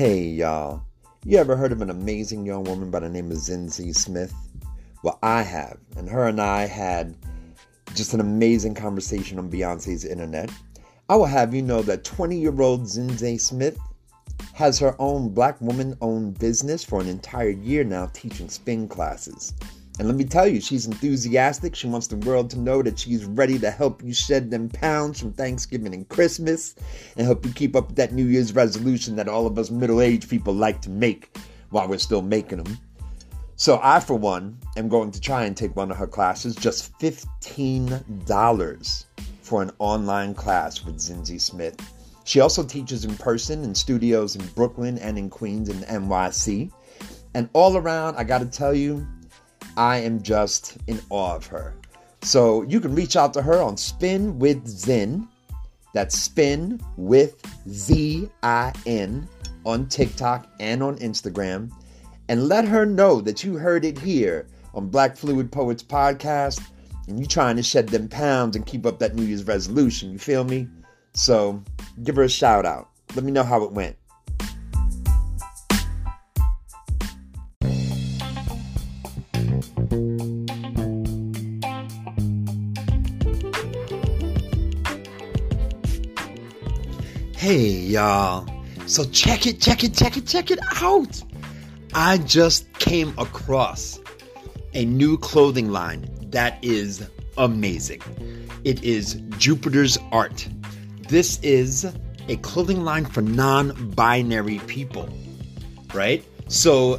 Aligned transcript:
Hey 0.00 0.28
y'all, 0.28 0.82
you 1.26 1.36
ever 1.36 1.56
heard 1.56 1.72
of 1.72 1.82
an 1.82 1.90
amazing 1.90 2.46
young 2.46 2.64
woman 2.64 2.90
by 2.90 3.00
the 3.00 3.08
name 3.10 3.30
of 3.30 3.36
Zinzi 3.36 3.94
Smith? 3.94 4.32
Well, 5.02 5.18
I 5.22 5.42
have, 5.42 5.76
and 5.94 6.08
her 6.08 6.26
and 6.26 6.40
I 6.40 6.64
had 6.64 7.14
just 7.94 8.14
an 8.14 8.20
amazing 8.20 8.74
conversation 8.74 9.38
on 9.38 9.50
Beyonce's 9.50 10.06
internet. 10.06 10.50
I 11.10 11.16
will 11.16 11.26
have 11.26 11.52
you 11.52 11.60
know 11.60 11.82
that 11.82 12.02
20 12.02 12.34
year 12.38 12.62
old 12.62 12.84
Zinzi 12.84 13.38
Smith 13.38 13.78
has 14.54 14.78
her 14.78 14.96
own 14.98 15.34
black 15.34 15.60
woman 15.60 15.94
owned 16.00 16.38
business 16.38 16.82
for 16.82 17.02
an 17.02 17.06
entire 17.06 17.50
year 17.50 17.84
now 17.84 18.06
teaching 18.14 18.48
spin 18.48 18.88
classes. 18.88 19.52
And 20.00 20.08
let 20.08 20.16
me 20.16 20.24
tell 20.24 20.48
you, 20.48 20.62
she's 20.62 20.86
enthusiastic. 20.86 21.76
She 21.76 21.86
wants 21.86 22.06
the 22.06 22.16
world 22.16 22.48
to 22.50 22.58
know 22.58 22.82
that 22.82 22.98
she's 22.98 23.26
ready 23.26 23.58
to 23.58 23.70
help 23.70 24.02
you 24.02 24.14
shed 24.14 24.50
them 24.50 24.70
pounds 24.70 25.20
from 25.20 25.34
Thanksgiving 25.34 25.92
and 25.92 26.08
Christmas 26.08 26.74
and 27.18 27.26
help 27.26 27.44
you 27.44 27.52
keep 27.52 27.76
up 27.76 27.88
with 27.88 27.96
that 27.96 28.14
New 28.14 28.24
Year's 28.24 28.54
resolution 28.54 29.14
that 29.16 29.28
all 29.28 29.46
of 29.46 29.58
us 29.58 29.70
middle 29.70 30.00
aged 30.00 30.30
people 30.30 30.54
like 30.54 30.80
to 30.80 30.88
make 30.88 31.36
while 31.68 31.86
we're 31.86 31.98
still 31.98 32.22
making 32.22 32.62
them. 32.62 32.78
So, 33.56 33.78
I, 33.82 34.00
for 34.00 34.14
one, 34.14 34.56
am 34.78 34.88
going 34.88 35.10
to 35.10 35.20
try 35.20 35.44
and 35.44 35.54
take 35.54 35.76
one 35.76 35.90
of 35.90 35.98
her 35.98 36.06
classes, 36.06 36.56
just 36.56 36.98
$15 36.98 39.04
for 39.42 39.60
an 39.60 39.70
online 39.80 40.32
class 40.32 40.82
with 40.82 40.96
Zinzi 40.96 41.38
Smith. 41.38 41.76
She 42.24 42.40
also 42.40 42.64
teaches 42.64 43.04
in 43.04 43.16
person 43.16 43.64
in 43.64 43.74
studios 43.74 44.34
in 44.34 44.46
Brooklyn 44.54 44.96
and 44.96 45.18
in 45.18 45.28
Queens 45.28 45.68
and 45.68 45.84
NYC. 45.84 46.72
And 47.34 47.50
all 47.52 47.76
around, 47.76 48.16
I 48.16 48.24
gotta 48.24 48.46
tell 48.46 48.72
you, 48.72 49.06
I 49.80 49.96
am 49.96 50.20
just 50.20 50.76
in 50.88 51.00
awe 51.08 51.36
of 51.36 51.46
her. 51.46 51.74
So 52.20 52.60
you 52.64 52.80
can 52.80 52.94
reach 52.94 53.16
out 53.16 53.32
to 53.32 53.40
her 53.40 53.62
on 53.62 53.78
Spin 53.78 54.38
with 54.38 54.68
Zin. 54.68 55.26
That's 55.94 56.14
Spin 56.14 56.78
with 56.98 57.42
Z 57.66 58.28
I 58.42 58.74
N 58.84 59.26
on 59.64 59.88
TikTok 59.88 60.46
and 60.60 60.82
on 60.82 60.98
Instagram. 60.98 61.70
And 62.28 62.46
let 62.46 62.68
her 62.68 62.84
know 62.84 63.22
that 63.22 63.42
you 63.42 63.56
heard 63.56 63.86
it 63.86 63.98
here 63.98 64.48
on 64.74 64.90
Black 64.90 65.16
Fluid 65.16 65.50
Poets 65.50 65.82
Podcast 65.82 66.60
and 67.08 67.18
you're 67.18 67.26
trying 67.26 67.56
to 67.56 67.62
shed 67.62 67.88
them 67.88 68.06
pounds 68.06 68.56
and 68.56 68.66
keep 68.66 68.84
up 68.84 68.98
that 68.98 69.14
New 69.14 69.24
Year's 69.24 69.44
resolution. 69.44 70.12
You 70.12 70.18
feel 70.18 70.44
me? 70.44 70.68
So 71.14 71.64
give 72.04 72.16
her 72.16 72.24
a 72.24 72.28
shout 72.28 72.66
out. 72.66 72.90
Let 73.14 73.24
me 73.24 73.32
know 73.32 73.44
how 73.44 73.64
it 73.64 73.72
went. 73.72 73.96
Y'all. 88.00 88.46
So 88.86 89.04
check 89.04 89.46
it, 89.46 89.60
check 89.60 89.84
it, 89.84 89.92
check 89.92 90.16
it, 90.16 90.26
check 90.26 90.50
it 90.50 90.58
out. 90.80 91.22
I 91.92 92.16
just 92.16 92.72
came 92.78 93.12
across 93.18 94.00
a 94.72 94.86
new 94.86 95.18
clothing 95.18 95.70
line 95.70 96.08
that 96.30 96.58
is 96.64 97.06
amazing. 97.36 98.00
It 98.64 98.82
is 98.82 99.20
Jupiter's 99.36 99.98
Art. 100.12 100.48
This 101.10 101.38
is 101.42 101.92
a 102.28 102.36
clothing 102.36 102.84
line 102.84 103.04
for 103.04 103.20
non 103.20 103.90
binary 103.90 104.60
people, 104.60 105.06
right? 105.92 106.24
So 106.48 106.96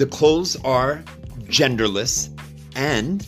the 0.00 0.06
clothes 0.06 0.54
are 0.64 1.02
genderless 1.46 2.30
and 2.76 3.26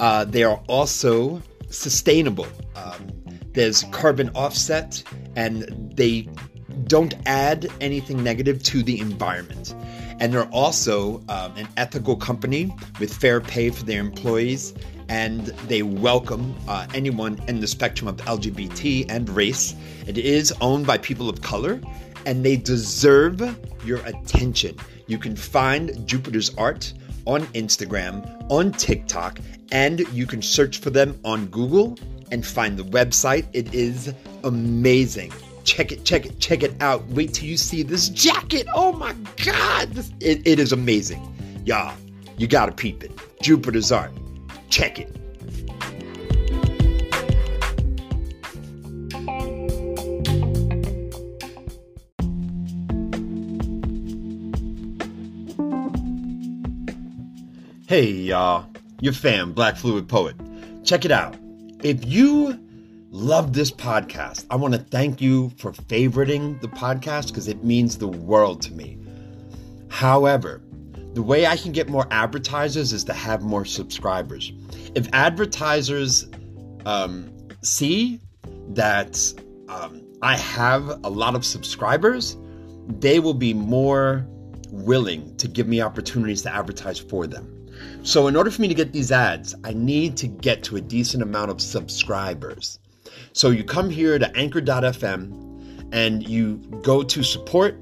uh, 0.00 0.24
they 0.24 0.44
are 0.44 0.62
also 0.68 1.42
sustainable. 1.68 2.46
Um, 2.74 3.14
there's 3.52 3.82
carbon 3.92 4.30
offset 4.34 5.02
and 5.36 5.92
they 5.96 6.28
don't 6.86 7.14
add 7.26 7.70
anything 7.80 8.22
negative 8.22 8.62
to 8.64 8.82
the 8.82 9.00
environment. 9.00 9.74
And 10.20 10.32
they're 10.32 10.50
also 10.50 11.18
um, 11.28 11.56
an 11.56 11.68
ethical 11.76 12.16
company 12.16 12.74
with 13.00 13.12
fair 13.12 13.40
pay 13.40 13.70
for 13.70 13.84
their 13.84 14.00
employees, 14.00 14.74
and 15.08 15.46
they 15.68 15.82
welcome 15.82 16.54
uh, 16.68 16.86
anyone 16.94 17.42
in 17.48 17.60
the 17.60 17.66
spectrum 17.66 18.08
of 18.08 18.16
LGBT 18.18 19.06
and 19.10 19.28
race. 19.28 19.74
It 20.06 20.16
is 20.18 20.52
owned 20.60 20.86
by 20.86 20.98
people 20.98 21.28
of 21.28 21.42
color, 21.42 21.80
and 22.26 22.44
they 22.44 22.56
deserve 22.56 23.42
your 23.84 23.98
attention. 24.06 24.76
You 25.06 25.18
can 25.18 25.36
find 25.36 26.06
Jupiter's 26.06 26.54
Art 26.56 26.92
on 27.26 27.42
Instagram, 27.48 28.50
on 28.50 28.72
TikTok, 28.72 29.40
and 29.72 30.00
you 30.12 30.26
can 30.26 30.42
search 30.42 30.78
for 30.78 30.90
them 30.90 31.18
on 31.24 31.46
Google 31.46 31.98
and 32.30 32.46
find 32.46 32.78
the 32.78 32.84
website. 32.84 33.46
It 33.52 33.74
is 33.74 34.12
amazing. 34.42 35.32
Check 35.64 35.92
it, 35.92 36.04
check 36.04 36.26
it, 36.26 36.38
check 36.38 36.62
it 36.62 36.80
out. 36.82 37.06
Wait 37.08 37.32
till 37.34 37.48
you 37.48 37.56
see 37.56 37.82
this 37.82 38.10
jacket. 38.10 38.66
Oh 38.74 38.92
my 38.92 39.14
God. 39.44 39.90
This, 39.90 40.12
it, 40.20 40.46
it 40.46 40.58
is 40.58 40.72
amazing. 40.72 41.22
Y'all, 41.64 41.96
you 42.36 42.46
gotta 42.46 42.72
peep 42.72 43.02
it. 43.02 43.12
Jupiter's 43.42 43.90
Art. 43.90 44.12
Check 44.68 44.98
it. 45.00 45.10
Hey, 57.86 58.10
y'all. 58.10 58.66
Your 59.00 59.12
fam, 59.12 59.52
Black 59.52 59.76
Fluid 59.76 60.08
Poet. 60.08 60.36
Check 60.84 61.04
it 61.04 61.10
out. 61.10 61.36
If 61.82 62.04
you 62.04 62.58
love 63.14 63.52
this 63.52 63.70
podcast, 63.70 64.44
I 64.50 64.56
want 64.56 64.74
to 64.74 64.80
thank 64.80 65.20
you 65.20 65.50
for 65.50 65.70
favoriting 65.70 66.60
the 66.60 66.66
podcast 66.66 67.28
because 67.28 67.46
it 67.46 67.62
means 67.62 67.96
the 67.96 68.08
world 68.08 68.60
to 68.62 68.72
me. 68.72 68.98
However, 69.88 70.60
the 71.12 71.22
way 71.22 71.46
I 71.46 71.56
can 71.56 71.70
get 71.70 71.88
more 71.88 72.08
advertisers 72.10 72.92
is 72.92 73.04
to 73.04 73.12
have 73.12 73.40
more 73.40 73.64
subscribers. 73.64 74.52
If 74.96 75.08
advertisers 75.12 76.28
um, 76.86 77.32
see 77.62 78.18
that 78.70 79.32
um, 79.68 80.02
I 80.20 80.36
have 80.36 80.88
a 81.04 81.08
lot 81.08 81.36
of 81.36 81.44
subscribers, 81.44 82.36
they 82.98 83.20
will 83.20 83.32
be 83.32 83.54
more 83.54 84.26
willing 84.72 85.36
to 85.36 85.46
give 85.46 85.68
me 85.68 85.80
opportunities 85.80 86.42
to 86.42 86.52
advertise 86.52 86.98
for 86.98 87.28
them. 87.28 87.48
So, 88.02 88.26
in 88.26 88.34
order 88.34 88.50
for 88.50 88.60
me 88.60 88.66
to 88.66 88.74
get 88.74 88.92
these 88.92 89.12
ads, 89.12 89.54
I 89.62 89.72
need 89.72 90.16
to 90.16 90.26
get 90.26 90.64
to 90.64 90.76
a 90.76 90.80
decent 90.80 91.22
amount 91.22 91.52
of 91.52 91.60
subscribers. 91.60 92.80
So, 93.34 93.50
you 93.50 93.62
come 93.64 93.90
here 93.90 94.18
to 94.18 94.34
anchor.fm 94.36 95.90
and 95.92 96.26
you 96.26 96.56
go 96.82 97.02
to 97.02 97.22
support, 97.22 97.74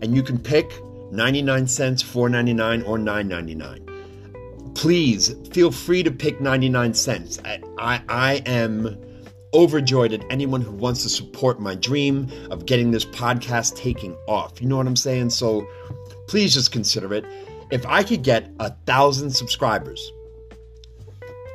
and 0.00 0.14
you 0.14 0.22
can 0.22 0.38
pick 0.38 0.72
99 1.12 1.66
cents, 1.66 2.02
4.99 2.02 2.88
or 2.88 2.96
9.99. 2.96 4.74
Please 4.74 5.34
feel 5.52 5.70
free 5.70 6.02
to 6.02 6.10
pick 6.10 6.40
99 6.40 6.94
cents. 6.94 7.38
I, 7.44 7.60
I, 7.78 8.02
I 8.08 8.34
am 8.46 8.96
overjoyed 9.52 10.12
at 10.12 10.24
anyone 10.30 10.62
who 10.62 10.72
wants 10.72 11.02
to 11.02 11.08
support 11.08 11.60
my 11.60 11.74
dream 11.74 12.28
of 12.50 12.64
getting 12.66 12.90
this 12.92 13.04
podcast 13.04 13.76
taking 13.76 14.16
off. 14.26 14.60
You 14.62 14.68
know 14.68 14.76
what 14.76 14.86
I'm 14.86 14.96
saying? 14.96 15.30
So 15.30 15.68
please 16.28 16.54
just 16.54 16.72
consider 16.72 17.12
it 17.12 17.24
if 17.70 17.86
I 17.86 18.02
could 18.02 18.22
get 18.22 18.50
a 18.58 18.70
thousand 18.86 19.30
subscribers, 19.30 20.12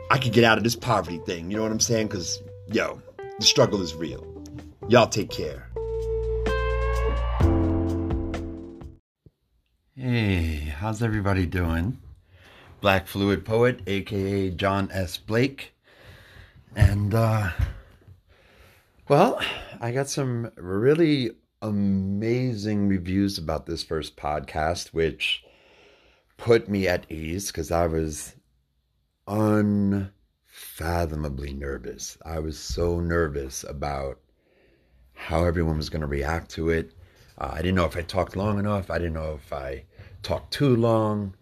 I 0.09 0.17
could 0.17 0.33
get 0.33 0.43
out 0.43 0.57
of 0.57 0.63
this 0.63 0.75
poverty 0.75 1.19
thing. 1.19 1.51
You 1.51 1.57
know 1.57 1.63
what 1.63 1.71
I'm 1.71 1.79
saying? 1.79 2.07
Because, 2.07 2.41
yo, 2.67 3.01
the 3.39 3.45
struggle 3.45 3.81
is 3.81 3.95
real. 3.95 4.25
Y'all 4.87 5.07
take 5.07 5.29
care. 5.29 5.69
Hey, 9.95 10.73
how's 10.77 11.01
everybody 11.01 11.45
doing? 11.45 11.99
Black 12.81 13.07
Fluid 13.07 13.45
Poet, 13.45 13.81
aka 13.87 14.51
John 14.51 14.89
S. 14.91 15.17
Blake. 15.17 15.73
And, 16.75 17.13
uh, 17.13 17.51
well, 19.07 19.39
I 19.79 19.91
got 19.91 20.09
some 20.09 20.51
really 20.55 21.31
amazing 21.61 22.87
reviews 22.87 23.37
about 23.37 23.65
this 23.65 23.83
first 23.83 24.15
podcast, 24.17 24.89
which 24.89 25.43
put 26.37 26.69
me 26.69 26.87
at 26.87 27.09
ease 27.09 27.47
because 27.47 27.71
I 27.71 27.87
was 27.87 28.35
unfathomably 30.55 31.53
nervous. 31.53 32.17
I 32.25 32.39
was 32.39 32.57
so 32.57 32.99
nervous 32.99 33.63
about 33.63 34.19
how 35.13 35.43
everyone 35.45 35.77
was 35.77 35.89
going 35.89 36.01
to 36.01 36.07
react 36.07 36.51
to 36.51 36.69
it. 36.69 36.91
Uh, 37.37 37.51
I 37.53 37.57
didn't 37.57 37.75
know 37.75 37.85
if 37.85 37.97
I 37.97 38.01
talked 38.01 38.35
long 38.35 38.59
enough. 38.59 38.89
I 38.89 38.97
didn't 38.97 39.13
know 39.13 39.33
if 39.33 39.51
I 39.51 39.83
talked 40.23 40.53
too 40.53 40.75
long. 40.75 41.33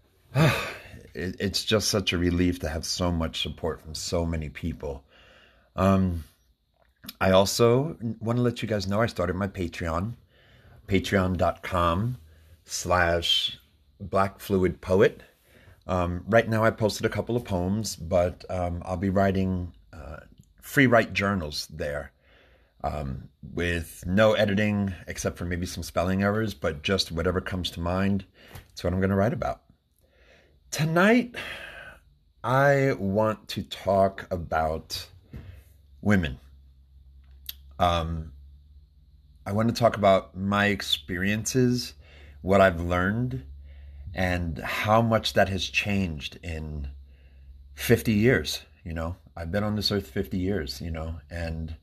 it, 0.34 1.36
it's 1.40 1.64
just 1.64 1.88
such 1.88 2.12
a 2.12 2.18
relief 2.18 2.58
to 2.60 2.68
have 2.68 2.84
so 2.84 3.10
much 3.10 3.42
support 3.42 3.80
from 3.80 3.94
so 3.94 4.24
many 4.24 4.48
people. 4.48 5.04
Um, 5.74 6.24
I 7.20 7.32
also 7.32 7.96
want 8.20 8.36
to 8.38 8.42
let 8.42 8.62
you 8.62 8.68
guys 8.68 8.86
know 8.86 9.00
I 9.00 9.06
started 9.06 9.36
my 9.36 9.48
Patreon, 9.48 10.14
patreon.com 10.88 12.18
slash 12.64 13.58
Black 14.00 14.40
Fluid 14.40 14.80
Poet. 14.80 15.22
Um, 15.86 16.24
right 16.26 16.48
now, 16.48 16.64
I 16.64 16.70
posted 16.70 17.06
a 17.06 17.08
couple 17.08 17.36
of 17.36 17.44
poems, 17.44 17.96
but 17.96 18.44
um, 18.50 18.82
I'll 18.84 18.96
be 18.96 19.10
writing 19.10 19.72
uh, 19.92 20.18
free 20.60 20.86
write 20.86 21.12
journals 21.12 21.68
there. 21.68 22.12
um, 22.86 23.28
with 23.54 24.04
no 24.06 24.34
editing 24.34 24.94
except 25.06 25.36
for 25.38 25.44
maybe 25.44 25.66
some 25.66 25.82
spelling 25.82 26.22
errors, 26.22 26.54
but 26.54 26.82
just 26.82 27.10
whatever 27.10 27.40
comes 27.40 27.70
to 27.72 27.80
mind. 27.80 28.24
It's 28.70 28.84
what 28.84 28.92
I'm 28.92 29.00
going 29.00 29.10
to 29.10 29.16
write 29.16 29.32
about. 29.32 29.62
Tonight, 30.70 31.34
I 32.44 32.92
want 32.98 33.48
to 33.48 33.62
talk 33.62 34.26
about 34.30 35.06
women. 36.00 36.38
Um, 37.78 38.32
I 39.44 39.52
want 39.52 39.68
to 39.68 39.74
talk 39.74 39.96
about 39.96 40.36
my 40.36 40.66
experiences, 40.66 41.94
what 42.42 42.60
I've 42.60 42.80
learned, 42.80 43.44
and 44.16 44.58
how 44.60 45.02
much 45.02 45.34
that 45.34 45.50
has 45.50 45.68
changed 45.68 46.38
in 46.42 46.88
50 47.74 48.14
years. 48.14 48.62
You 48.82 48.94
know, 48.94 49.16
I've 49.36 49.52
been 49.52 49.62
on 49.62 49.76
this 49.76 49.92
earth 49.92 50.08
50 50.08 50.38
years, 50.38 50.80
you 50.80 50.90
know, 50.90 51.16
and 51.30 51.76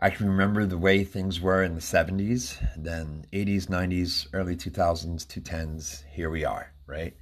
I 0.00 0.10
can 0.10 0.28
remember 0.28 0.66
the 0.66 0.76
way 0.76 1.04
things 1.04 1.40
were 1.40 1.62
in 1.62 1.76
the 1.76 1.80
70s, 1.80 2.58
then 2.76 3.24
80s, 3.32 3.68
90s, 3.68 4.26
early 4.32 4.56
2000s, 4.56 5.24
2010s. 5.26 6.02
Here 6.10 6.28
we 6.28 6.44
are, 6.44 6.72
right? 6.88 7.14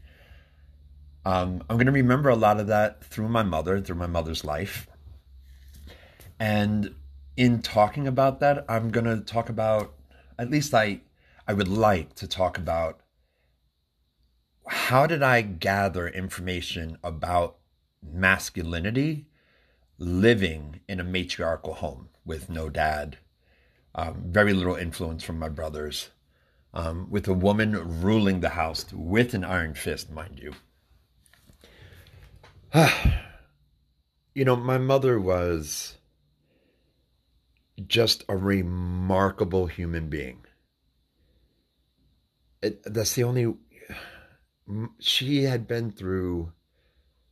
Um, 1.27 1.62
I'm 1.69 1.77
going 1.77 1.87
to 1.87 1.93
remember 1.93 2.31
a 2.31 2.37
lot 2.37 2.59
of 2.59 2.69
that 2.69 3.05
through 3.05 3.29
my 3.29 3.43
mother, 3.43 3.81
through 3.83 3.97
my 3.97 4.06
mother's 4.06 4.47
life. 4.47 4.89
And 6.41 6.95
in 7.37 7.61
talking 7.61 8.09
about 8.09 8.41
that, 8.41 8.65
I'm 8.67 8.89
going 8.89 9.05
to 9.05 9.21
talk 9.21 9.50
about, 9.50 9.93
at 10.39 10.50
least 10.50 10.73
I, 10.73 11.00
I 11.47 11.53
would 11.53 11.69
like 11.69 12.15
to 12.15 12.27
talk 12.27 12.56
about 12.56 13.00
how 14.69 15.06
did 15.06 15.23
I 15.23 15.43
gather 15.43 16.09
information 16.09 16.99
about 17.03 17.56
masculinity 18.03 19.26
living 19.99 20.81
in 20.88 21.00
a 21.00 21.05
matriarchal 21.05 21.75
home 21.75 22.09
with 22.25 22.49
no 22.49 22.69
dad, 22.69 23.19
um, 23.94 24.25
very 24.26 24.53
little 24.53 24.76
influence 24.76 25.25
from 25.25 25.38
my 25.38 25.49
brothers, 25.49 26.11
um, 26.73 27.09
with 27.11 27.26
a 27.26 27.35
woman 27.35 28.00
ruling 28.00 28.41
the 28.41 28.50
house 28.50 28.93
with 28.93 29.35
an 29.35 29.44
iron 29.44 29.75
fist, 29.75 30.11
mind 30.11 30.41
you. 30.41 30.55
you 34.35 34.44
know, 34.44 34.56
my 34.56 34.79
mother 34.79 35.19
was 35.19 35.97
just 37.87 38.25
a 38.29 38.37
remarkable 38.37 39.67
human 39.67 40.09
being. 40.09 40.44
It, 42.61 42.82
that's 42.85 43.14
the 43.14 43.25
only 43.25 43.55
she 44.99 45.44
had 45.44 45.67
been 45.67 45.91
through 45.91 46.53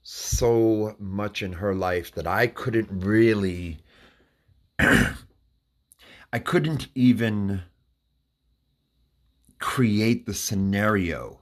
so 0.03 0.94
much 0.99 1.43
in 1.43 1.55
her 1.55 1.75
life 1.75 2.12
that 2.12 2.27
I 2.27 2.47
couldn't 2.47 3.05
really 3.05 3.79
I 4.79 6.38
couldn't 6.43 6.88
even 6.94 7.62
create 9.59 10.27
the 10.27 10.35
scenario 10.35 11.41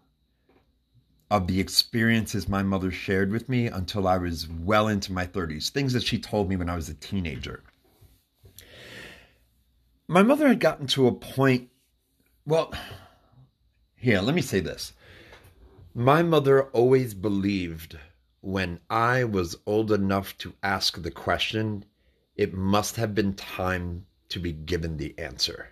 of 1.30 1.46
the 1.46 1.58
experiences 1.58 2.48
my 2.48 2.62
mother 2.62 2.90
shared 2.90 3.30
with 3.30 3.48
me 3.48 3.66
until 3.66 4.06
I 4.06 4.18
was 4.18 4.48
well 4.48 4.88
into 4.88 5.12
my 5.12 5.26
30s, 5.26 5.70
things 5.70 5.92
that 5.92 6.04
she 6.04 6.18
told 6.18 6.48
me 6.48 6.56
when 6.56 6.70
I 6.70 6.76
was 6.76 6.88
a 6.88 6.94
teenager. 6.94 7.62
My 10.06 10.22
mother 10.22 10.46
had 10.46 10.60
gotten 10.60 10.86
to 10.88 11.08
a 11.08 11.12
point, 11.12 11.70
well, 12.46 12.72
here, 13.96 14.20
let 14.20 14.34
me 14.34 14.42
say 14.42 14.60
this. 14.60 14.92
My 15.96 16.24
mother 16.24 16.64
always 16.70 17.14
believed 17.14 17.96
when 18.40 18.80
I 18.90 19.22
was 19.22 19.56
old 19.64 19.92
enough 19.92 20.36
to 20.38 20.54
ask 20.60 21.00
the 21.00 21.10
question, 21.12 21.84
it 22.34 22.52
must 22.52 22.96
have 22.96 23.14
been 23.14 23.34
time 23.34 24.04
to 24.30 24.40
be 24.40 24.52
given 24.52 24.96
the 24.96 25.16
answer. 25.18 25.68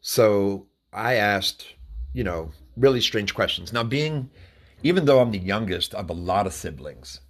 So 0.00 0.66
I 0.92 1.14
asked, 1.14 1.74
you 2.14 2.24
know, 2.24 2.50
really 2.76 3.00
strange 3.00 3.32
questions. 3.32 3.72
Now, 3.72 3.84
being, 3.84 4.28
even 4.82 5.04
though 5.04 5.20
I'm 5.20 5.30
the 5.30 5.38
youngest 5.38 5.94
of 5.94 6.10
a 6.10 6.12
lot 6.12 6.48
of 6.48 6.52
siblings, 6.52 7.20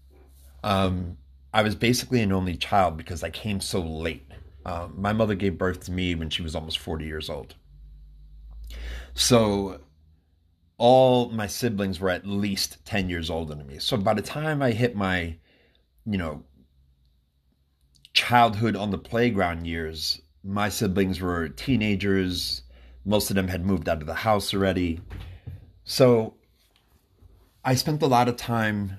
um, 0.64 1.18
I 1.52 1.60
was 1.60 1.74
basically 1.74 2.22
an 2.22 2.32
only 2.32 2.56
child 2.56 2.96
because 2.96 3.22
I 3.22 3.28
came 3.28 3.60
so 3.60 3.80
late. 3.80 4.26
Um, 4.64 4.94
my 4.96 5.12
mother 5.12 5.34
gave 5.34 5.58
birth 5.58 5.84
to 5.84 5.92
me 5.92 6.14
when 6.14 6.30
she 6.30 6.40
was 6.40 6.54
almost 6.54 6.78
40 6.78 7.04
years 7.04 7.28
old. 7.28 7.54
So 9.12 9.80
all 10.78 11.30
my 11.30 11.46
siblings 11.46 12.00
were 12.00 12.10
at 12.10 12.26
least 12.26 12.84
10 12.84 13.08
years 13.08 13.30
older 13.30 13.54
than 13.54 13.66
me. 13.66 13.78
So 13.78 13.96
by 13.96 14.14
the 14.14 14.22
time 14.22 14.62
I 14.62 14.72
hit 14.72 14.94
my, 14.94 15.36
you 16.04 16.18
know, 16.18 16.44
childhood 18.12 18.76
on 18.76 18.90
the 18.90 18.98
playground 18.98 19.66
years, 19.66 20.20
my 20.44 20.68
siblings 20.68 21.20
were 21.20 21.48
teenagers. 21.48 22.62
Most 23.04 23.30
of 23.30 23.36
them 23.36 23.48
had 23.48 23.64
moved 23.64 23.88
out 23.88 24.00
of 24.00 24.06
the 24.06 24.14
house 24.14 24.52
already. 24.52 25.00
So 25.84 26.34
I 27.64 27.74
spent 27.74 28.02
a 28.02 28.06
lot 28.06 28.28
of 28.28 28.36
time 28.36 28.98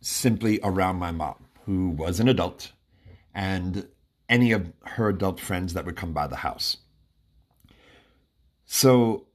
simply 0.00 0.60
around 0.62 0.96
my 0.96 1.10
mom, 1.10 1.46
who 1.64 1.90
was 1.90 2.20
an 2.20 2.28
adult, 2.28 2.72
and 3.34 3.88
any 4.28 4.52
of 4.52 4.72
her 4.82 5.08
adult 5.08 5.40
friends 5.40 5.74
that 5.74 5.86
would 5.86 5.96
come 5.96 6.12
by 6.12 6.26
the 6.26 6.36
house. 6.36 6.76
So 8.66 9.26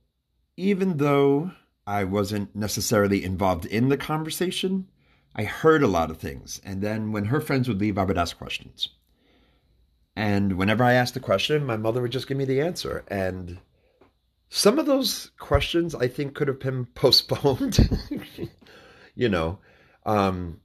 even 0.55 0.97
though 0.97 1.51
I 1.89 2.03
wasn't 2.03 2.55
necessarily 2.55 3.23
involved 3.23 3.65
in 3.65 3.89
the 3.89 3.97
conversation. 3.97 4.87
I 5.33 5.45
heard 5.45 5.81
a 5.81 5.87
lot 5.87 6.11
of 6.11 6.17
things. 6.17 6.61
And 6.63 6.83
then 6.83 7.11
when 7.11 7.25
her 7.25 7.41
friends 7.41 7.67
would 7.67 7.79
leave, 7.79 7.97
I 7.97 8.03
would 8.03 8.17
ask 8.17 8.37
questions. 8.37 8.89
And 10.15 10.53
whenever 10.53 10.83
I 10.83 10.93
asked 10.93 11.15
a 11.15 11.19
question, 11.19 11.65
my 11.65 11.77
mother 11.77 12.03
would 12.03 12.11
just 12.11 12.27
give 12.27 12.37
me 12.37 12.45
the 12.45 12.61
answer. 12.61 13.03
And 13.07 13.57
some 14.49 14.77
of 14.77 14.85
those 14.85 15.31
questions 15.39 15.95
I 15.95 16.07
think 16.07 16.35
could 16.35 16.47
have 16.47 16.59
been 16.59 16.85
postponed. 16.93 17.79
you 19.15 19.29
know, 19.29 19.57
um, 20.05 20.61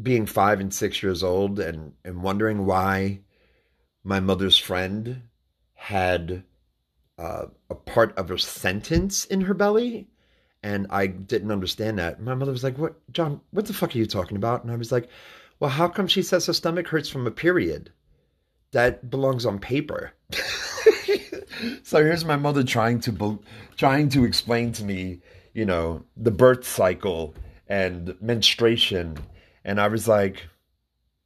being 0.00 0.24
five 0.24 0.60
and 0.60 0.72
six 0.72 1.02
years 1.02 1.22
old 1.22 1.60
and, 1.60 1.92
and 2.06 2.22
wondering 2.22 2.64
why 2.64 3.20
my 4.02 4.18
mother's 4.18 4.56
friend 4.56 5.24
had 5.74 6.42
uh, 7.18 7.48
a 7.68 7.74
part 7.74 8.16
of 8.16 8.30
a 8.30 8.38
sentence 8.38 9.26
in 9.26 9.42
her 9.42 9.52
belly 9.52 10.08
and 10.62 10.86
I 10.90 11.06
didn't 11.06 11.52
understand 11.52 11.98
that. 11.98 12.20
My 12.20 12.34
mother 12.34 12.52
was 12.52 12.64
like, 12.64 12.78
"What, 12.78 12.96
John? 13.12 13.40
What 13.50 13.66
the 13.66 13.72
fuck 13.72 13.94
are 13.94 13.98
you 13.98 14.06
talking 14.06 14.36
about?" 14.36 14.62
And 14.62 14.72
I 14.72 14.76
was 14.76 14.92
like, 14.92 15.08
"Well, 15.60 15.70
how 15.70 15.88
come 15.88 16.06
she 16.06 16.22
says 16.22 16.46
her 16.46 16.52
stomach 16.52 16.88
hurts 16.88 17.08
from 17.08 17.26
a 17.26 17.30
period? 17.30 17.92
That 18.72 19.10
belongs 19.10 19.46
on 19.46 19.58
paper." 19.58 20.12
so 21.82 22.02
here's 22.04 22.24
my 22.24 22.36
mother 22.36 22.64
trying 22.64 23.00
to 23.00 23.40
trying 23.76 24.08
to 24.10 24.24
explain 24.24 24.72
to 24.72 24.84
me, 24.84 25.20
you 25.54 25.64
know, 25.64 26.04
the 26.16 26.30
birth 26.30 26.66
cycle 26.66 27.34
and 27.68 28.16
menstruation, 28.20 29.18
and 29.64 29.80
I 29.80 29.88
was 29.88 30.08
like, 30.08 30.42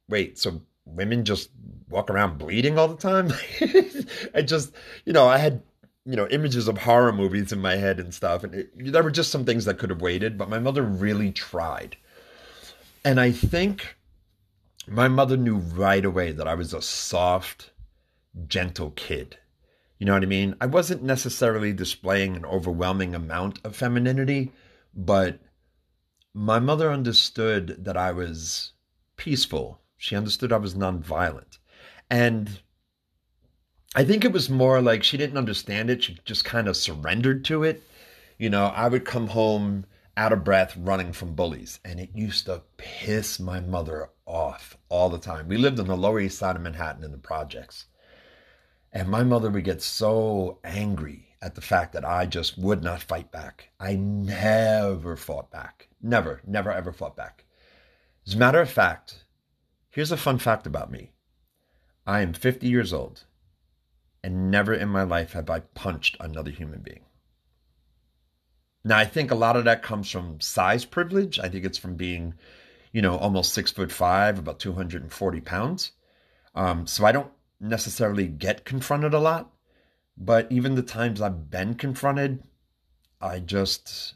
"Wait, 0.09 0.37
so 0.37 0.61
women 0.85 1.25
just 1.25 1.49
walk 1.89 2.09
around 2.09 2.37
bleeding 2.37 2.77
all 2.77 2.87
the 2.87 2.97
time?" 2.97 3.31
I 4.35 4.43
just, 4.43 4.73
you 5.05 5.13
know, 5.13 5.27
I 5.27 5.37
had 5.37 5.63
you 6.05 6.15
know 6.15 6.27
images 6.27 6.67
of 6.67 6.79
horror 6.79 7.13
movies 7.13 7.51
in 7.51 7.61
my 7.61 7.75
head 7.75 7.99
and 7.99 8.13
stuff 8.13 8.43
and 8.43 8.53
it, 8.53 8.91
there 8.91 9.03
were 9.03 9.11
just 9.11 9.31
some 9.31 9.45
things 9.45 9.65
that 9.65 9.79
could 9.79 9.89
have 9.89 10.01
waited 10.01 10.37
but 10.37 10.49
my 10.49 10.59
mother 10.59 10.83
really 10.83 11.31
tried. 11.31 11.97
And 13.05 13.19
i 13.19 13.31
think 13.31 13.95
my 14.87 15.07
mother 15.07 15.37
knew 15.37 15.57
right 15.57 16.03
away 16.03 16.31
that 16.31 16.47
i 16.47 16.53
was 16.55 16.73
a 16.73 16.81
soft 16.81 17.71
gentle 18.47 18.91
kid. 18.91 19.37
You 19.99 20.07
know 20.07 20.13
what 20.13 20.23
i 20.23 20.27
mean? 20.27 20.55
I 20.59 20.65
wasn't 20.65 21.03
necessarily 21.03 21.71
displaying 21.71 22.35
an 22.35 22.45
overwhelming 22.45 23.15
amount 23.15 23.59
of 23.63 23.75
femininity 23.75 24.51
but 24.93 25.39
my 26.33 26.59
mother 26.59 26.91
understood 26.91 27.85
that 27.85 27.95
i 27.95 28.11
was 28.11 28.73
peaceful. 29.15 29.79
She 29.97 30.15
understood 30.17 30.51
i 30.51 30.57
was 30.57 30.75
nonviolent. 30.75 31.59
And 32.09 32.59
I 33.95 34.03
think 34.03 34.25
it 34.25 34.31
was 34.31 34.49
more 34.49 34.81
like 34.81 35.03
she 35.03 35.17
didn't 35.17 35.37
understand 35.37 35.91
it. 35.91 36.03
She 36.03 36.17
just 36.25 36.43
kind 36.43 36.67
of 36.67 36.75
surrendered 36.75 37.45
to 37.45 37.63
it. 37.63 37.83
You 38.39 38.49
know, 38.49 38.65
I 38.65 38.87
would 38.87 39.05
come 39.05 39.27
home 39.27 39.85
out 40.17 40.33
of 40.33 40.43
breath 40.43 40.75
running 40.77 41.13
from 41.13 41.35
bullies, 41.35 41.79
and 41.85 41.99
it 41.99 42.09
used 42.15 42.47
to 42.47 42.63
piss 42.77 43.39
my 43.39 43.59
mother 43.59 44.09
off 44.25 44.77
all 44.89 45.09
the 45.09 45.19
time. 45.19 45.47
We 45.47 45.57
lived 45.57 45.79
on 45.79 45.85
the 45.85 45.95
Lower 45.95 46.19
East 46.19 46.39
Side 46.39 46.55
of 46.55 46.63
Manhattan 46.63 47.03
in 47.03 47.11
the 47.11 47.19
projects. 47.19 47.85
And 48.91 49.09
my 49.09 49.23
mother 49.23 49.51
would 49.51 49.63
get 49.63 49.81
so 49.81 50.59
angry 50.63 51.27
at 51.41 51.53
the 51.53 51.61
fact 51.61 51.93
that 51.93 52.05
I 52.05 52.25
just 52.25 52.57
would 52.57 52.83
not 52.83 53.01
fight 53.01 53.31
back. 53.31 53.69
I 53.79 53.95
never 53.95 55.15
fought 55.15 55.51
back. 55.51 55.89
Never, 56.01 56.41
never, 56.47 56.71
ever 56.71 56.93
fought 56.93 57.15
back. 57.15 57.45
As 58.25 58.33
a 58.33 58.37
matter 58.37 58.61
of 58.61 58.69
fact, 58.69 59.25
here's 59.89 60.11
a 60.11 60.17
fun 60.17 60.39
fact 60.39 60.65
about 60.65 60.91
me 60.91 61.11
I 62.07 62.21
am 62.21 62.33
50 62.33 62.67
years 62.67 62.91
old 62.91 63.25
and 64.23 64.49
never 64.49 64.73
in 64.73 64.89
my 64.89 65.03
life 65.03 65.33
have 65.33 65.49
I 65.49 65.59
punched 65.59 66.17
another 66.19 66.51
human 66.51 66.81
being. 66.81 67.01
Now, 68.83 68.97
I 68.97 69.05
think 69.05 69.31
a 69.31 69.35
lot 69.35 69.55
of 69.55 69.65
that 69.65 69.83
comes 69.83 70.09
from 70.09 70.41
size 70.41 70.85
privilege. 70.85 71.39
I 71.39 71.49
think 71.49 71.65
it's 71.65 71.77
from 71.77 71.95
being, 71.95 72.33
you 72.91 73.01
know, 73.01 73.17
almost 73.17 73.53
six 73.53 73.71
foot 73.71 73.91
five, 73.91 74.37
about 74.39 74.59
240 74.59 75.41
pounds. 75.41 75.91
Um, 76.55 76.85
so 76.85 77.05
I 77.05 77.11
don't 77.11 77.31
necessarily 77.59 78.27
get 78.27 78.65
confronted 78.65 79.13
a 79.13 79.19
lot, 79.19 79.51
but 80.17 80.51
even 80.51 80.75
the 80.75 80.81
times 80.81 81.21
I've 81.21 81.49
been 81.49 81.75
confronted, 81.75 82.43
I 83.21 83.39
just 83.39 84.15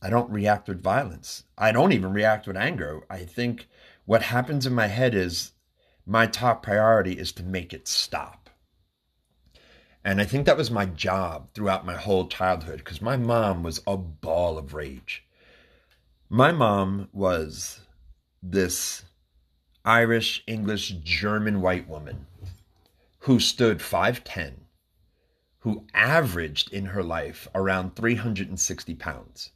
I 0.00 0.10
don't 0.10 0.30
react 0.30 0.68
with 0.68 0.82
violence. 0.82 1.44
I 1.56 1.72
don't 1.72 1.92
even 1.92 2.12
react 2.12 2.46
with 2.46 2.56
anger. 2.56 3.02
I 3.08 3.24
think 3.24 3.68
what 4.04 4.22
happens 4.22 4.66
in 4.66 4.74
my 4.74 4.86
head 4.86 5.14
is 5.14 5.52
my 6.06 6.26
top 6.26 6.62
priority 6.62 7.12
is 7.12 7.32
to 7.32 7.42
make 7.42 7.72
it 7.72 7.88
stop. 7.88 8.50
And 10.04 10.20
I 10.20 10.24
think 10.24 10.44
that 10.44 10.58
was 10.58 10.70
my 10.70 10.84
job 10.84 11.48
throughout 11.54 11.86
my 11.86 11.94
whole 11.94 12.28
childhood 12.28 12.78
because 12.78 13.00
my 13.00 13.16
mom 13.16 13.62
was 13.62 13.80
a 13.86 13.96
ball 13.96 14.58
of 14.58 14.74
rage. 14.74 15.24
My 16.28 16.52
mom 16.52 17.08
was 17.12 17.80
this 18.42 19.04
Irish, 19.84 20.42
English, 20.46 20.90
German 21.02 21.62
white 21.62 21.88
woman 21.88 22.26
who 23.20 23.40
stood 23.40 23.78
5'10, 23.78 24.52
who 25.60 25.86
averaged 25.94 26.70
in 26.70 26.86
her 26.86 27.02
life 27.02 27.48
around 27.54 27.96
360 27.96 28.94
pounds. 28.96 29.50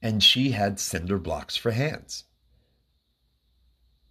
And 0.00 0.22
she 0.22 0.52
had 0.52 0.78
cinder 0.78 1.18
blocks 1.18 1.56
for 1.56 1.72
hands. 1.72 2.24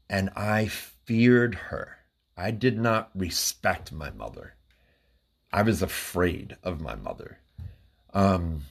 And 0.09 0.29
I 0.35 0.69
feared 1.05 1.55
her. 1.55 1.97
I 2.37 2.51
did 2.51 2.77
not 2.77 3.11
respect 3.15 3.91
my 3.91 4.11
mother. 4.11 4.55
I 5.51 5.61
was 5.63 5.81
afraid 5.81 6.57
of 6.63 6.81
my 6.81 6.95
mother. 6.95 7.39
Um, 8.13 8.63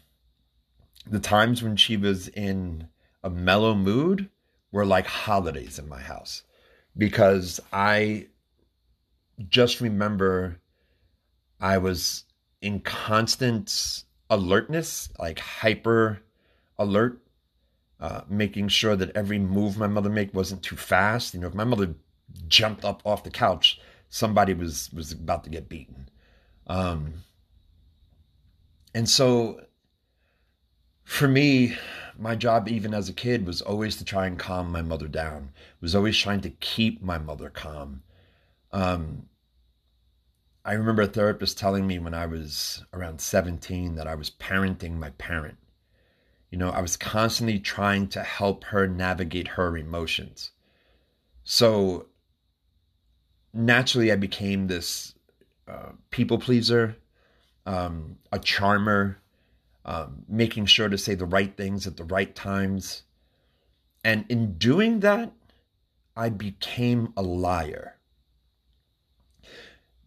the 1.07 1.21
times 1.21 1.63
when 1.63 1.77
she 1.77 1.97
was 1.97 2.29
in 2.29 2.89
a 3.23 3.31
mellow 3.31 3.75
mood, 3.75 4.31
were 4.73 4.87
like 4.87 5.07
holidays 5.07 5.79
in 5.79 5.89
my 5.89 6.01
house 6.01 6.43
because 6.97 7.61
I 7.73 8.27
just 9.49 9.81
remember 9.81 10.61
I 11.61 11.79
was 11.79 12.25
in 12.61 12.81
constant 12.81 14.05
alertness, 14.29 15.09
like 15.19 15.39
hyper 15.39 16.21
alert, 16.79 17.21
uh, 17.99 18.23
making 18.29 18.69
sure 18.69 18.97
that 18.97 19.15
every 19.17 19.39
move 19.39 19.77
my 19.77 19.87
mother 19.87 20.11
made 20.11 20.33
wasn't 20.33 20.63
too 20.63 20.77
fast. 20.77 21.35
You 21.35 21.41
know, 21.41 21.49
if 21.49 21.55
my 21.55 21.65
mother 21.65 21.95
jumped 22.51 22.85
up 22.85 23.01
off 23.07 23.25
the 23.25 23.31
couch, 23.31 23.81
somebody 24.11 24.53
was 24.53 24.91
was 24.93 25.13
about 25.13 25.45
to 25.45 25.51
get 25.51 25.69
beaten. 25.69 26.11
Um, 26.67 27.25
and 28.95 29.09
so, 29.09 29.65
for 31.05 31.29
me, 31.29 31.77
my 32.19 32.35
job, 32.37 32.69
even 32.69 32.93
as 32.93 33.09
a 33.09 33.15
kid, 33.15 33.47
was 33.47 33.63
always 33.63 33.97
to 33.97 34.05
try 34.05 34.27
and 34.27 34.39
calm 34.39 34.71
my 34.71 34.83
mother 34.83 35.09
down. 35.09 35.53
Was 35.81 35.95
always 35.95 36.19
trying 36.19 36.43
to 36.43 36.51
keep 36.51 37.03
my 37.03 37.19
mother 37.19 37.49
calm. 37.49 38.03
Um, 38.73 39.29
I 40.65 40.75
remember 40.75 41.03
a 41.03 41.07
therapist 41.07 41.59
telling 41.59 41.87
me 41.87 41.99
when 41.99 42.15
I 42.15 42.27
was 42.27 42.85
around 42.93 43.21
17 43.21 43.95
that 43.95 44.07
I 44.07 44.15
was 44.15 44.31
parenting 44.31 44.99
my 44.99 45.11
parent. 45.11 45.57
You 46.51 46.59
know, 46.59 46.71
I 46.71 46.83
was 46.83 46.97
constantly 46.97 47.59
trying 47.59 48.09
to 48.09 48.23
help 48.23 48.65
her 48.65 48.87
navigate 48.87 49.49
her 49.49 49.77
emotions. 49.77 50.51
So 51.45 52.07
naturally, 53.67 54.11
I 54.13 54.17
became 54.17 54.67
this 54.67 55.15
uh, 55.69 55.93
people 56.11 56.39
pleaser, 56.39 56.97
um, 57.67 58.19
a 58.33 58.39
charmer, 58.39 59.19
um, 59.85 60.25
making 60.29 60.67
sure 60.67 60.89
to 60.89 60.99
say 60.99 61.15
the 61.15 61.27
right 61.27 61.57
things 61.57 61.87
at 61.87 61.97
the 61.97 62.05
right 62.05 62.35
times. 62.35 63.03
And 64.05 64.25
in 64.29 64.55
doing 64.59 65.01
that, 65.01 65.33
I 66.17 66.29
became 66.29 67.13
a 67.17 67.23
liar. 67.23 67.97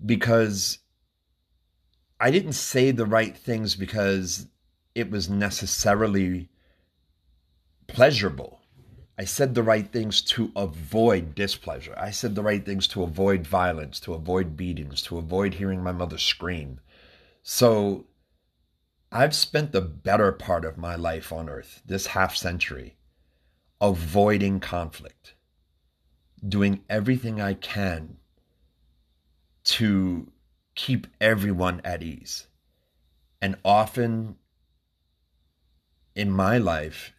Because 0.05 0.79
I 2.19 2.31
didn't 2.31 2.53
say 2.53 2.91
the 2.91 3.05
right 3.05 3.35
things 3.35 3.75
because 3.75 4.47
it 4.95 5.09
was 5.09 5.29
necessarily 5.29 6.49
pleasurable. 7.87 8.62
I 9.17 9.25
said 9.25 9.53
the 9.53 9.63
right 9.63 9.91
things 9.91 10.21
to 10.21 10.51
avoid 10.55 11.35
displeasure. 11.35 11.93
I 11.97 12.09
said 12.09 12.33
the 12.33 12.41
right 12.41 12.65
things 12.65 12.87
to 12.89 13.03
avoid 13.03 13.45
violence, 13.45 13.99
to 14.01 14.13
avoid 14.13 14.57
beatings, 14.57 15.03
to 15.03 15.17
avoid 15.17 15.55
hearing 15.55 15.83
my 15.83 15.91
mother 15.91 16.17
scream. 16.17 16.79
So 17.43 18.07
I've 19.11 19.35
spent 19.35 19.71
the 19.71 19.81
better 19.81 20.31
part 20.31 20.65
of 20.65 20.77
my 20.77 20.95
life 20.95 21.31
on 21.31 21.47
earth, 21.47 21.83
this 21.85 22.07
half 22.07 22.35
century, 22.35 22.95
avoiding 23.79 24.59
conflict, 24.59 25.35
doing 26.47 26.83
everything 26.89 27.39
I 27.39 27.53
can 27.53 28.17
to 29.65 30.31
keep 30.73 31.05
everyone 31.21 31.81
at 31.83 32.01
ease. 32.01 32.47
And 33.39 33.57
often 33.63 34.37
in 36.15 36.31
my 36.31 36.57
life, 36.57 37.13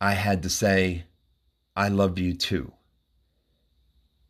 I 0.00 0.12
had 0.12 0.42
to 0.42 0.50
say, 0.50 1.04
I 1.74 1.88
love 1.88 2.18
you 2.18 2.34
too, 2.34 2.72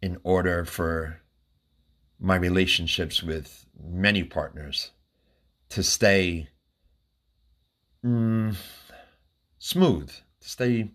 in 0.01 0.19
order 0.23 0.65
for 0.65 1.23
my 2.19 2.37
relationships 2.37 3.23
with 3.23 3.67
many 3.79 4.23
partners 4.25 4.93
to 5.71 5.83
stay 5.83 6.49
mm, 8.05 8.57
smooth, 9.59 10.11
to 10.41 10.49
stay 10.49 10.91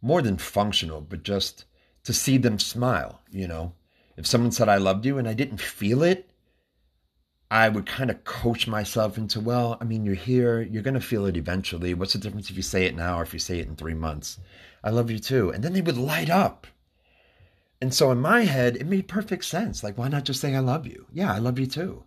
more 0.00 0.20
than 0.20 0.36
functional, 0.36 1.00
but 1.00 1.22
just 1.22 1.64
to 2.04 2.12
see 2.12 2.36
them 2.36 2.58
smile. 2.58 3.20
You 3.30 3.46
know, 3.46 3.74
if 4.16 4.26
someone 4.26 4.52
said 4.52 4.68
I 4.68 4.76
loved 4.76 5.06
you 5.06 5.18
and 5.18 5.28
I 5.28 5.34
didn't 5.34 5.60
feel 5.60 6.02
it, 6.02 6.31
I 7.52 7.68
would 7.68 7.84
kind 7.84 8.10
of 8.10 8.24
coach 8.24 8.66
myself 8.66 9.18
into, 9.18 9.38
well, 9.38 9.76
I 9.78 9.84
mean, 9.84 10.06
you're 10.06 10.14
here, 10.14 10.62
you're 10.62 10.82
going 10.82 10.94
to 10.94 11.02
feel 11.02 11.26
it 11.26 11.36
eventually. 11.36 11.92
What's 11.92 12.14
the 12.14 12.18
difference 12.18 12.48
if 12.48 12.56
you 12.56 12.62
say 12.62 12.86
it 12.86 12.96
now 12.96 13.18
or 13.18 13.22
if 13.22 13.34
you 13.34 13.38
say 13.38 13.58
it 13.58 13.68
in 13.68 13.76
three 13.76 13.92
months? 13.92 14.38
I 14.82 14.88
love 14.88 15.10
you 15.10 15.18
too. 15.18 15.50
And 15.50 15.62
then 15.62 15.74
they 15.74 15.82
would 15.82 15.98
light 15.98 16.30
up. 16.30 16.66
And 17.82 17.92
so 17.92 18.10
in 18.10 18.22
my 18.22 18.44
head, 18.44 18.76
it 18.76 18.86
made 18.86 19.06
perfect 19.06 19.44
sense. 19.44 19.84
Like, 19.84 19.98
why 19.98 20.08
not 20.08 20.24
just 20.24 20.40
say, 20.40 20.54
I 20.54 20.60
love 20.60 20.86
you? 20.86 21.04
Yeah, 21.12 21.30
I 21.30 21.40
love 21.40 21.58
you 21.58 21.66
too. 21.66 22.04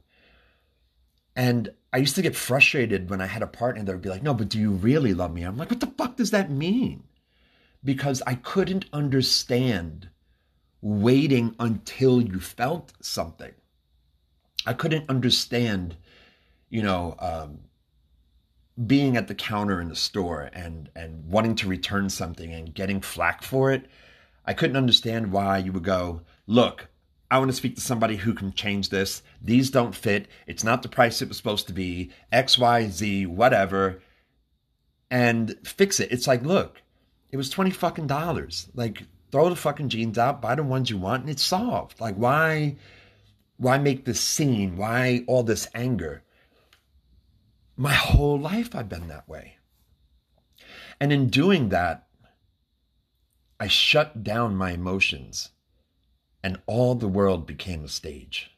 And 1.36 1.70
I 1.94 1.98
used 1.98 2.16
to 2.16 2.24
get 2.24 2.36
frustrated 2.36 3.12
when 3.12 3.22
I 3.22 3.28
had 3.28 3.44
a 3.44 3.48
partner 3.48 3.84
that 3.84 3.92
would 3.92 4.02
be 4.02 4.10
like, 4.10 4.24
no, 4.24 4.34
but 4.34 4.50
do 4.50 4.60
you 4.60 4.72
really 4.72 5.14
love 5.14 5.32
me? 5.32 5.44
I'm 5.44 5.58
like, 5.58 5.70
what 5.70 5.80
the 5.80 5.94
fuck 5.96 6.16
does 6.16 6.32
that 6.32 6.50
mean? 6.50 7.04
Because 7.84 8.24
I 8.26 8.34
couldn't 8.34 8.86
understand 8.92 10.10
waiting 10.82 11.54
until 11.60 12.20
you 12.20 12.40
felt 12.40 12.94
something. 13.00 13.54
I 14.66 14.74
couldn't 14.74 15.10
understand, 15.10 15.96
you 16.70 16.82
know, 16.82 17.16
um, 17.20 17.60
being 18.86 19.16
at 19.16 19.28
the 19.28 19.36
counter 19.36 19.80
in 19.80 19.88
the 19.88 19.96
store 19.96 20.50
and 20.54 20.90
and 20.96 21.26
wanting 21.30 21.56
to 21.56 21.68
return 21.68 22.10
something 22.10 22.54
and 22.54 22.74
getting 22.74 23.02
flack 23.02 23.44
for 23.44 23.72
it. 23.72 23.88
I 24.46 24.54
couldn't 24.54 24.78
understand 24.78 25.32
why 25.32 25.58
you 25.58 25.72
would 25.72 25.84
go, 25.84 26.22
look, 26.46 26.88
I 27.32 27.40
want 27.40 27.50
to 27.50 27.58
speak 27.58 27.76
to 27.76 27.82
somebody 27.82 28.18
who 28.18 28.34
can 28.34 28.54
change 28.54 28.90
this. 28.90 29.24
These 29.42 29.72
don't 29.72 29.96
fit. 29.96 30.28
It's 30.46 30.64
not 30.64 30.84
the 30.84 30.90
price 30.90 31.22
it 31.22 31.28
was 31.28 31.38
supposed 31.38 31.68
to 31.68 31.74
be. 31.74 32.12
X, 32.32 32.58
Y, 32.58 32.88
Z, 32.88 33.26
whatever. 33.26 34.02
And 35.10 35.56
fix 35.64 36.00
it. 36.00 36.12
It's 36.12 36.28
like, 36.28 36.44
look, 36.44 36.82
it 37.32 37.38
was 37.38 37.50
20 37.50 37.72
fucking 37.72 38.08
dollars. 38.08 38.68
Like, 38.76 39.04
throw 39.32 39.50
the 39.50 39.56
fucking 39.56 39.90
jeans 39.90 40.18
out, 40.18 40.42
buy 40.42 40.56
the 40.56 40.64
ones 40.64 40.90
you 40.90 40.98
want, 40.98 41.22
and 41.22 41.30
it's 41.30 41.44
solved. 41.44 42.00
Like, 42.00 42.16
why 42.16 42.76
why 43.58 43.78
make 43.78 44.06
this 44.06 44.20
scene? 44.20 44.78
Why 44.78 45.24
all 45.28 45.44
this 45.44 45.68
anger? 45.74 46.24
My 47.78 47.94
whole 47.94 48.40
life 48.40 48.76
I've 48.76 48.90
been 48.90 49.08
that 49.08 49.28
way. 49.28 49.58
And 51.00 51.12
in 51.12 51.30
doing 51.30 51.70
that, 51.70 52.08
I 53.60 53.68
shut 53.68 54.24
down 54.24 54.56
my 54.56 54.72
emotions 54.72 55.50
and 56.44 56.62
all 56.68 56.96
the 56.96 57.08
world 57.08 57.48
became 57.48 57.84
a 57.84 57.90
stage. 57.90 58.52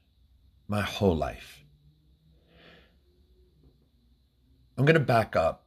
My 0.68 0.82
whole 0.82 1.16
life. 1.16 1.64
I'm 4.78 4.86
going 4.86 4.96
to 4.96 5.00
back 5.00 5.36
up 5.36 5.66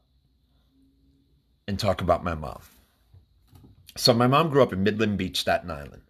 and 1.66 1.78
talk 1.78 2.02
about 2.02 2.22
my 2.22 2.34
mom. 2.34 2.60
So, 3.96 4.12
my 4.12 4.26
mom 4.26 4.50
grew 4.50 4.62
up 4.62 4.72
in 4.72 4.82
Midland 4.82 5.16
Beach, 5.16 5.40
Staten 5.40 5.70
Island, 5.70 6.02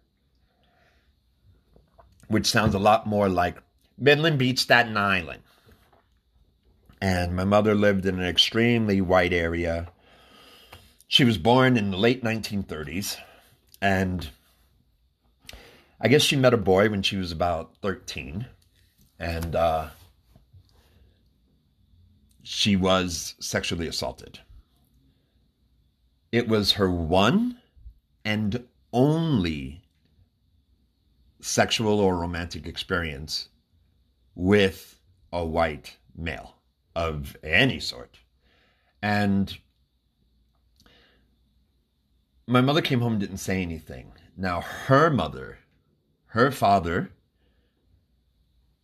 which 2.31 2.47
sounds 2.47 2.73
a 2.73 2.79
lot 2.79 3.05
more 3.05 3.29
like 3.29 3.57
Midland 3.97 4.39
Beach, 4.39 4.59
Staten 4.59 4.97
Island. 4.97 5.43
And 7.01 7.35
my 7.35 7.43
mother 7.43 7.75
lived 7.75 8.05
in 8.05 8.19
an 8.19 8.25
extremely 8.25 9.01
white 9.01 9.33
area. 9.33 9.87
She 11.07 11.23
was 11.23 11.37
born 11.37 11.77
in 11.77 11.91
the 11.91 11.97
late 11.97 12.23
1930s 12.23 13.17
and 13.81 14.29
I 15.99 16.07
guess 16.07 16.21
she 16.23 16.35
met 16.35 16.53
a 16.53 16.57
boy 16.57 16.89
when 16.89 17.03
she 17.03 17.17
was 17.17 17.31
about 17.31 17.75
13. 17.81 18.47
And 19.19 19.55
uh, 19.55 19.89
she 22.41 22.75
was 22.75 23.35
sexually 23.39 23.87
assaulted. 23.87 24.39
It 26.31 26.47
was 26.47 26.73
her 26.73 26.89
one 26.89 27.57
and 28.25 28.65
only 28.93 29.80
sexual 31.41 31.99
or 31.99 32.17
romantic 32.17 32.65
experience 32.65 33.49
with 34.35 34.99
a 35.33 35.43
white 35.43 35.97
male 36.15 36.55
of 36.95 37.35
any 37.43 37.79
sort. 37.79 38.19
And 39.01 39.57
my 42.47 42.61
mother 42.61 42.81
came 42.81 43.01
home 43.01 43.13
and 43.13 43.21
didn't 43.21 43.37
say 43.37 43.61
anything. 43.61 44.11
Now, 44.37 44.61
her 44.61 45.09
mother, 45.09 45.59
her 46.27 46.51
father, 46.51 47.11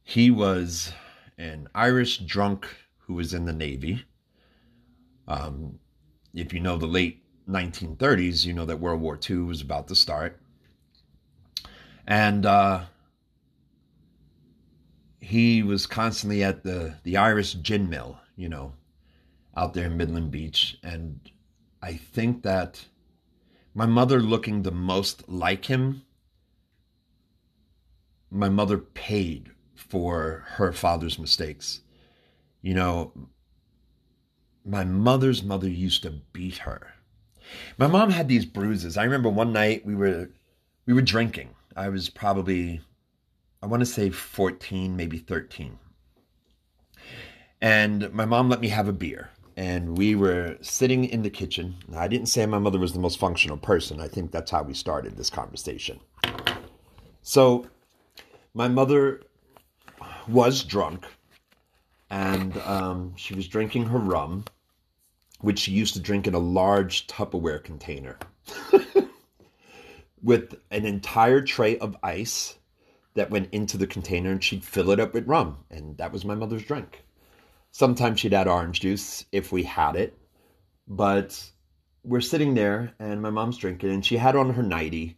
he 0.03 0.31
was 0.31 0.93
an 1.37 1.67
Irish 1.75 2.19
drunk 2.19 2.67
who 2.99 3.13
was 3.13 3.33
in 3.33 3.45
the 3.45 3.53
Navy. 3.53 4.05
Um, 5.27 5.79
if 6.33 6.53
you 6.53 6.59
know 6.59 6.77
the 6.77 6.87
late 6.87 7.23
1930s, 7.47 8.45
you 8.45 8.53
know 8.53 8.65
that 8.65 8.79
World 8.79 9.01
War 9.01 9.19
II 9.29 9.39
was 9.39 9.61
about 9.61 9.87
to 9.89 9.95
start. 9.95 10.39
And 12.07 12.45
uh, 12.45 12.85
he 15.19 15.61
was 15.61 15.85
constantly 15.85 16.41
at 16.43 16.63
the, 16.63 16.95
the 17.03 17.17
Irish 17.17 17.53
gin 17.55 17.89
mill, 17.89 18.17
you 18.37 18.47
know, 18.47 18.73
out 19.57 19.73
there 19.73 19.87
in 19.87 19.97
Midland 19.97 20.31
Beach. 20.31 20.77
And 20.81 21.19
I 21.81 21.93
think 21.93 22.43
that 22.43 22.85
my 23.73 23.85
mother 23.85 24.21
looking 24.21 24.63
the 24.63 24.71
most 24.71 25.27
like 25.27 25.65
him, 25.65 26.03
my 28.31 28.49
mother 28.49 28.77
paid 28.77 29.51
for 29.75 30.45
her 30.51 30.71
father's 30.71 31.19
mistakes. 31.19 31.81
You 32.61 32.73
know, 32.73 33.11
my 34.65 34.83
mother's 34.83 35.43
mother 35.43 35.69
used 35.69 36.03
to 36.03 36.21
beat 36.33 36.59
her. 36.59 36.93
My 37.77 37.87
mom 37.87 38.11
had 38.11 38.27
these 38.27 38.45
bruises. 38.45 38.97
I 38.97 39.03
remember 39.03 39.29
one 39.29 39.53
night 39.53 39.85
we 39.85 39.95
were 39.95 40.29
we 40.85 40.93
were 40.93 41.01
drinking. 41.01 41.49
I 41.77 41.89
was 41.89 42.09
probably 42.09 42.81
I 43.61 43.67
want 43.67 43.81
to 43.81 43.85
say 43.85 44.09
14, 44.09 44.95
maybe 44.95 45.17
13. 45.17 45.79
And 47.59 48.13
my 48.13 48.25
mom 48.25 48.49
let 48.49 48.61
me 48.61 48.67
have 48.67 48.87
a 48.87 48.93
beer. 48.93 49.29
And 49.55 49.97
we 49.97 50.13
were 50.13 50.57
sitting 50.61 51.05
in 51.05 51.23
the 51.23 51.31
kitchen. 51.31 51.75
I 51.95 52.07
didn't 52.07 52.27
say 52.27 52.45
my 52.45 52.59
mother 52.59 52.77
was 52.77 52.93
the 52.93 52.99
most 52.99 53.17
functional 53.17 53.57
person. 53.57 53.99
I 53.99 54.07
think 54.07 54.31
that's 54.31 54.51
how 54.51 54.61
we 54.61 54.75
started 54.75 55.17
this 55.17 55.31
conversation. 55.31 55.99
So, 57.23 57.67
my 58.53 58.67
mother 58.67 59.21
was 60.27 60.63
drunk 60.63 61.05
and 62.11 62.55
um, 62.59 63.13
she 63.15 63.33
was 63.33 63.47
drinking 63.47 63.87
her 63.87 63.97
rum, 63.97 64.45
which 65.41 65.59
she 65.59 65.71
used 65.71 65.95
to 65.95 65.99
drink 65.99 66.27
in 66.27 66.35
a 66.35 66.39
large 66.39 67.07
Tupperware 67.07 67.63
container 67.63 68.17
with 70.21 70.55
an 70.71 70.85
entire 70.85 71.41
tray 71.41 71.77
of 71.77 71.97
ice 72.03 72.57
that 73.13 73.29
went 73.29 73.53
into 73.53 73.77
the 73.77 73.87
container 73.87 74.31
and 74.31 74.43
she'd 74.43 74.63
fill 74.63 74.91
it 74.91 74.99
up 74.99 75.13
with 75.13 75.27
rum. 75.27 75.57
And 75.69 75.97
that 75.97 76.11
was 76.11 76.25
my 76.25 76.35
mother's 76.35 76.63
drink. 76.63 77.03
Sometimes 77.71 78.19
she'd 78.19 78.33
add 78.33 78.47
orange 78.47 78.79
juice 78.81 79.25
if 79.31 79.51
we 79.51 79.63
had 79.63 79.95
it. 79.95 80.17
But 80.87 81.51
we're 82.03 82.21
sitting 82.21 82.53
there 82.53 82.93
and 82.99 83.21
my 83.21 83.29
mom's 83.29 83.57
drinking 83.57 83.91
and 83.91 84.05
she 84.05 84.17
had 84.17 84.35
on 84.35 84.53
her 84.53 84.63
nightie 84.63 85.17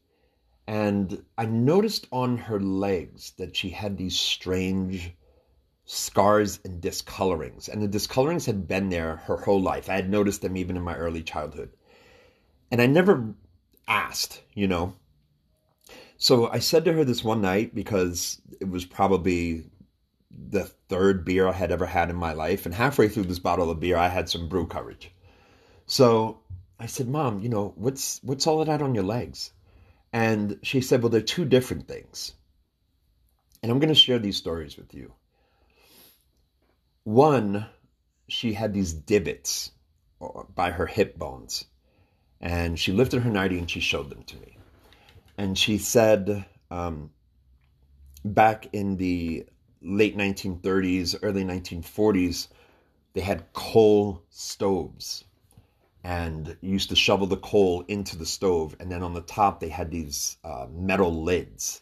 and 0.70 1.26
I 1.36 1.46
noticed 1.48 2.08
on 2.12 2.38
her 2.38 2.60
legs 2.60 3.32
that 3.40 3.56
she 3.56 3.70
had 3.70 3.98
these 3.98 4.16
strange 4.16 5.12
scars 5.86 6.60
and 6.64 6.80
discolorings. 6.80 7.68
And 7.70 7.82
the 7.82 7.88
discolorings 7.88 8.46
had 8.46 8.68
been 8.68 8.90
there 8.90 9.16
her 9.16 9.38
whole 9.38 9.60
life. 9.60 9.90
I 9.90 9.96
had 9.96 10.12
noticed 10.12 10.44
them 10.44 10.56
even 10.56 10.78
in 10.78 10.84
my 10.84 10.96
early 10.96 11.24
childhood. 11.24 11.72
And 12.70 12.80
I 12.80 12.86
never 12.86 13.34
asked, 13.90 14.42
you 14.54 14.68
know. 14.68 14.96
So 16.18 16.50
I 16.50 16.60
said 16.60 16.86
to 16.86 16.94
her 16.94 17.04
this 17.04 17.24
one 17.24 17.42
night 17.42 17.76
because 17.76 18.42
it 18.62 18.70
was 18.70 18.86
probably 18.86 19.66
the 20.32 20.66
third 20.66 21.26
beer 21.26 21.48
I 21.48 21.54
had 21.54 21.72
ever 21.72 21.86
had 21.86 22.10
in 22.10 22.16
my 22.16 22.34
life. 22.34 22.66
And 22.66 22.76
halfway 22.76 23.10
through 23.10 23.24
this 23.24 23.40
bottle 23.40 23.70
of 23.70 23.80
beer, 23.80 23.98
I 23.98 24.08
had 24.08 24.30
some 24.30 24.48
brew 24.48 24.68
courage. 24.68 25.12
So 25.86 26.40
I 26.80 26.86
said, 26.86 27.08
Mom, 27.08 27.42
you 27.42 27.50
know, 27.50 27.74
what's 27.76 28.22
what's 28.24 28.48
all 28.48 28.62
of 28.62 28.68
that 28.68 28.82
on 28.82 28.96
your 28.96 29.04
legs? 29.04 29.52
And 30.14 30.60
she 30.64 30.82
said, 30.82 31.02
Well, 31.02 31.10
they're 31.10 31.22
two 31.22 31.46
different 31.46 31.88
things. 31.88 32.34
And 33.62 33.72
I'm 33.72 33.80
going 33.80 33.90
to 33.90 33.96
share 33.96 34.20
these 34.20 34.38
stories 34.38 34.78
with 34.78 34.94
you. 34.94 35.14
One, 37.04 37.66
she 38.28 38.54
had 38.54 38.74
these 38.74 38.94
divots 38.94 39.72
uh, 40.22 40.44
by 40.56 40.72
her 40.72 40.86
hip 40.86 41.18
bones. 41.18 41.66
And 42.42 42.80
she 42.80 42.92
lifted 42.92 43.22
her 43.24 43.30
nightie 43.30 43.60
and 43.60 43.70
she 43.70 43.80
showed 43.80 44.10
them 44.10 44.24
to 44.24 44.38
me. 44.38 44.58
And 45.38 45.58
she 45.58 45.78
said, 45.78 46.46
um, 46.72 47.12
back 48.24 48.68
in 48.74 48.98
the 48.98 49.46
late 49.82 50.18
1930s, 50.18 51.18
early 51.22 51.44
1940s, 51.44 52.48
they 53.14 53.22
had 53.22 53.52
coal 53.54 54.24
stoves 54.30 55.24
and 56.04 56.56
used 56.62 56.90
to 56.90 56.96
shovel 56.96 57.28
the 57.28 57.38
coal 57.38 57.84
into 57.88 58.18
the 58.18 58.26
stove. 58.26 58.76
And 58.80 58.92
then 58.92 59.04
on 59.04 59.14
the 59.14 59.22
top, 59.22 59.60
they 59.60 59.70
had 59.70 59.92
these 59.92 60.38
uh, 60.44 60.68
metal 60.72 61.24
lids 61.24 61.82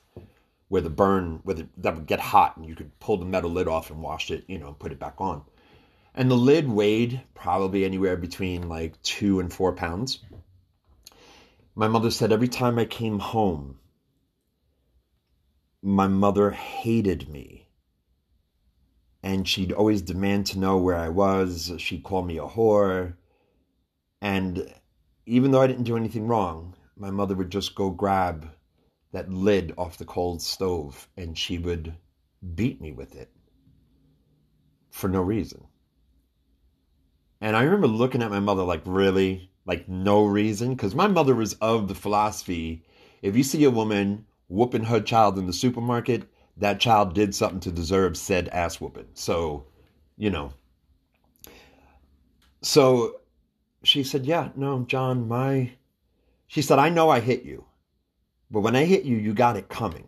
where 0.70 0.82
the 0.82 0.90
burn, 0.90 1.40
where 1.44 1.56
the, 1.56 1.68
that 1.78 1.96
would 1.96 2.08
get 2.08 2.20
hot 2.20 2.58
and 2.58 2.66
you 2.66 2.76
could 2.76 2.98
pull 3.00 3.18
the 3.18 3.26
metal 3.26 3.52
lid 3.52 3.68
off 3.68 3.90
and 3.90 4.02
wash 4.02 4.32
it, 4.32 4.44
you 4.48 4.58
know, 4.58 4.68
and 4.68 4.80
put 4.80 4.92
it 4.92 5.00
back 5.00 5.16
on. 5.20 5.44
And 6.16 6.32
the 6.32 6.36
lid 6.36 6.68
weighed 6.68 7.22
probably 7.36 7.86
anywhere 7.86 8.18
between 8.18 8.68
like 8.68 9.00
two 9.04 9.40
and 9.40 9.54
four 9.54 9.74
pounds. 9.74 10.20
My 11.78 11.88
mother 11.88 12.10
said 12.10 12.32
every 12.32 12.48
time 12.48 12.80
I 12.80 12.86
came 12.86 13.20
home, 13.20 13.78
my 15.84 16.08
mother 16.08 16.50
hated 16.50 17.30
me. 17.30 17.70
And 19.22 19.48
she'd 19.48 19.72
always 19.72 20.02
demand 20.02 20.48
to 20.48 20.60
know 20.60 20.78
where 20.78 20.96
I 20.96 21.10
was. 21.10 21.72
She'd 21.78 22.02
call 22.02 22.24
me 22.24 22.40
a 22.40 22.48
whore 22.48 23.14
and 24.22 24.74
even 25.28 25.52
though 25.52 25.62
I 25.62 25.68
didn't 25.68 25.84
do 25.84 25.98
anything 25.98 26.28
wrong, 26.28 26.74
my 26.96 27.12
mother 27.12 27.36
would 27.36 27.52
just 27.52 27.76
go 27.76 27.92
grab 27.92 28.50
that 29.12 29.32
lid 29.32 29.76
off 29.78 30.00
the 30.00 30.06
cold 30.06 30.42
stove 30.42 31.08
and 31.16 31.38
she 31.38 31.60
would 31.60 31.94
beat 32.56 32.82
me 32.82 32.92
with 32.92 33.16
it 33.16 33.30
for 34.90 35.08
no 35.08 35.22
reason. 35.22 35.68
And 37.40 37.56
I 37.56 37.62
remember 37.62 37.86
looking 37.86 38.24
at 38.24 38.32
my 38.32 38.40
mother 38.40 38.64
like, 38.64 38.82
really? 38.86 39.52
Like, 39.68 39.88
no 39.88 40.26
reason? 40.26 40.74
Because 40.74 40.96
my 40.96 41.08
mother 41.08 41.36
was 41.36 41.54
of 41.56 41.88
the 41.88 41.96
philosophy 41.96 42.84
if 43.22 43.36
you 43.36 43.44
see 43.44 43.64
a 43.64 43.72
woman 43.72 44.26
whooping 44.48 44.86
her 44.86 45.02
child 45.02 45.38
in 45.38 45.48
the 45.48 45.54
supermarket, 45.54 46.30
that 46.58 46.80
child 46.80 47.14
did 47.14 47.34
something 47.36 47.60
to 47.62 47.72
deserve 47.72 48.18
said 48.18 48.48
ass 48.50 48.80
whooping. 48.80 49.08
So, 49.14 49.66
you 50.18 50.30
know. 50.30 50.54
So 52.62 53.20
she 53.84 54.04
said, 54.04 54.26
Yeah, 54.26 54.50
no, 54.56 54.84
John, 54.84 55.28
my. 55.28 55.72
She 56.48 56.62
said, 56.62 56.80
I 56.80 56.90
know 56.90 57.10
I 57.10 57.20
hit 57.20 57.44
you, 57.44 57.66
but 58.50 58.62
when 58.62 58.76
I 58.76 58.86
hit 58.86 59.04
you, 59.04 59.18
you 59.18 59.34
got 59.34 59.58
it 59.58 59.68
coming. 59.68 60.08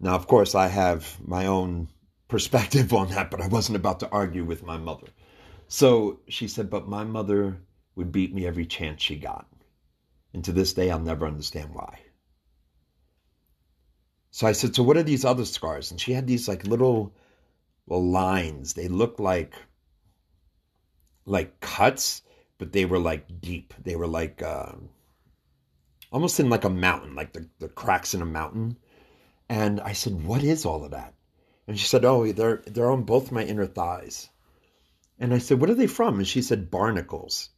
Now, 0.00 0.14
of 0.14 0.26
course, 0.26 0.54
I 0.54 0.68
have 0.68 1.16
my 1.26 1.46
own 1.46 1.88
perspective 2.28 2.92
on 3.00 3.08
that, 3.10 3.30
but 3.30 3.40
I 3.40 3.48
wasn't 3.48 3.76
about 3.76 4.00
to 4.00 4.10
argue 4.10 4.44
with 4.44 4.62
my 4.62 4.76
mother. 4.76 5.06
So 5.68 6.20
she 6.28 6.48
said, 6.48 6.70
But 6.70 6.88
my 6.88 7.04
mother 7.04 7.58
would 7.98 8.10
beat 8.10 8.34
me 8.34 8.46
every 8.46 8.64
chance 8.64 9.02
she 9.02 9.16
got. 9.16 9.46
And 10.32 10.42
to 10.44 10.52
this 10.52 10.72
day, 10.72 10.90
I'll 10.90 10.98
never 10.98 11.26
understand 11.26 11.74
why. 11.74 12.00
So 14.30 14.46
I 14.46 14.52
said, 14.52 14.74
So 14.74 14.82
what 14.82 14.96
are 14.96 15.02
these 15.02 15.26
other 15.26 15.44
scars? 15.44 15.90
And 15.90 16.00
she 16.00 16.12
had 16.12 16.26
these 16.26 16.48
like 16.48 16.66
little, 16.66 17.14
lines. 17.86 18.72
They 18.74 18.88
looked 18.88 19.20
like 19.20 19.54
like 21.26 21.60
cuts 21.60 22.22
but 22.58 22.72
they 22.72 22.84
were 22.84 22.98
like 22.98 23.40
deep. 23.40 23.72
They 23.82 23.96
were 23.96 24.08
like 24.08 24.42
uh, 24.42 24.72
almost 26.10 26.40
in 26.40 26.50
like 26.50 26.64
a 26.64 26.70
mountain, 26.70 27.14
like 27.14 27.32
the, 27.32 27.48
the 27.60 27.68
cracks 27.68 28.14
in 28.14 28.22
a 28.22 28.26
mountain. 28.26 28.76
And 29.48 29.80
I 29.80 29.92
said, 29.92 30.24
What 30.24 30.42
is 30.42 30.66
all 30.66 30.84
of 30.84 30.90
that? 30.90 31.14
And 31.66 31.78
she 31.78 31.86
said, 31.86 32.04
Oh, 32.04 32.30
they're 32.32 32.62
they're 32.66 32.90
on 32.90 33.04
both 33.04 33.32
my 33.32 33.44
inner 33.44 33.66
thighs. 33.66 34.28
And 35.20 35.32
I 35.32 35.38
said, 35.38 35.60
What 35.60 35.70
are 35.70 35.74
they 35.74 35.86
from? 35.86 36.18
And 36.18 36.28
she 36.28 36.42
said, 36.42 36.70
Barnacles. 36.70 37.50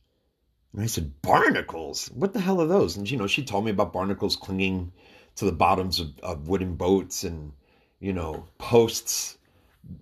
And 0.72 0.82
I 0.82 0.86
said, 0.86 1.20
Barnacles? 1.22 2.08
What 2.14 2.32
the 2.32 2.40
hell 2.40 2.60
are 2.60 2.66
those? 2.66 2.96
And 2.96 3.10
you 3.10 3.16
know, 3.16 3.26
she 3.26 3.44
told 3.44 3.64
me 3.64 3.70
about 3.70 3.92
barnacles 3.92 4.36
clinging 4.36 4.92
to 5.36 5.44
the 5.44 5.52
bottoms 5.52 6.00
of, 6.00 6.18
of 6.22 6.48
wooden 6.48 6.76
boats 6.76 7.24
and, 7.24 7.52
you 7.98 8.12
know, 8.12 8.46
posts 8.58 9.38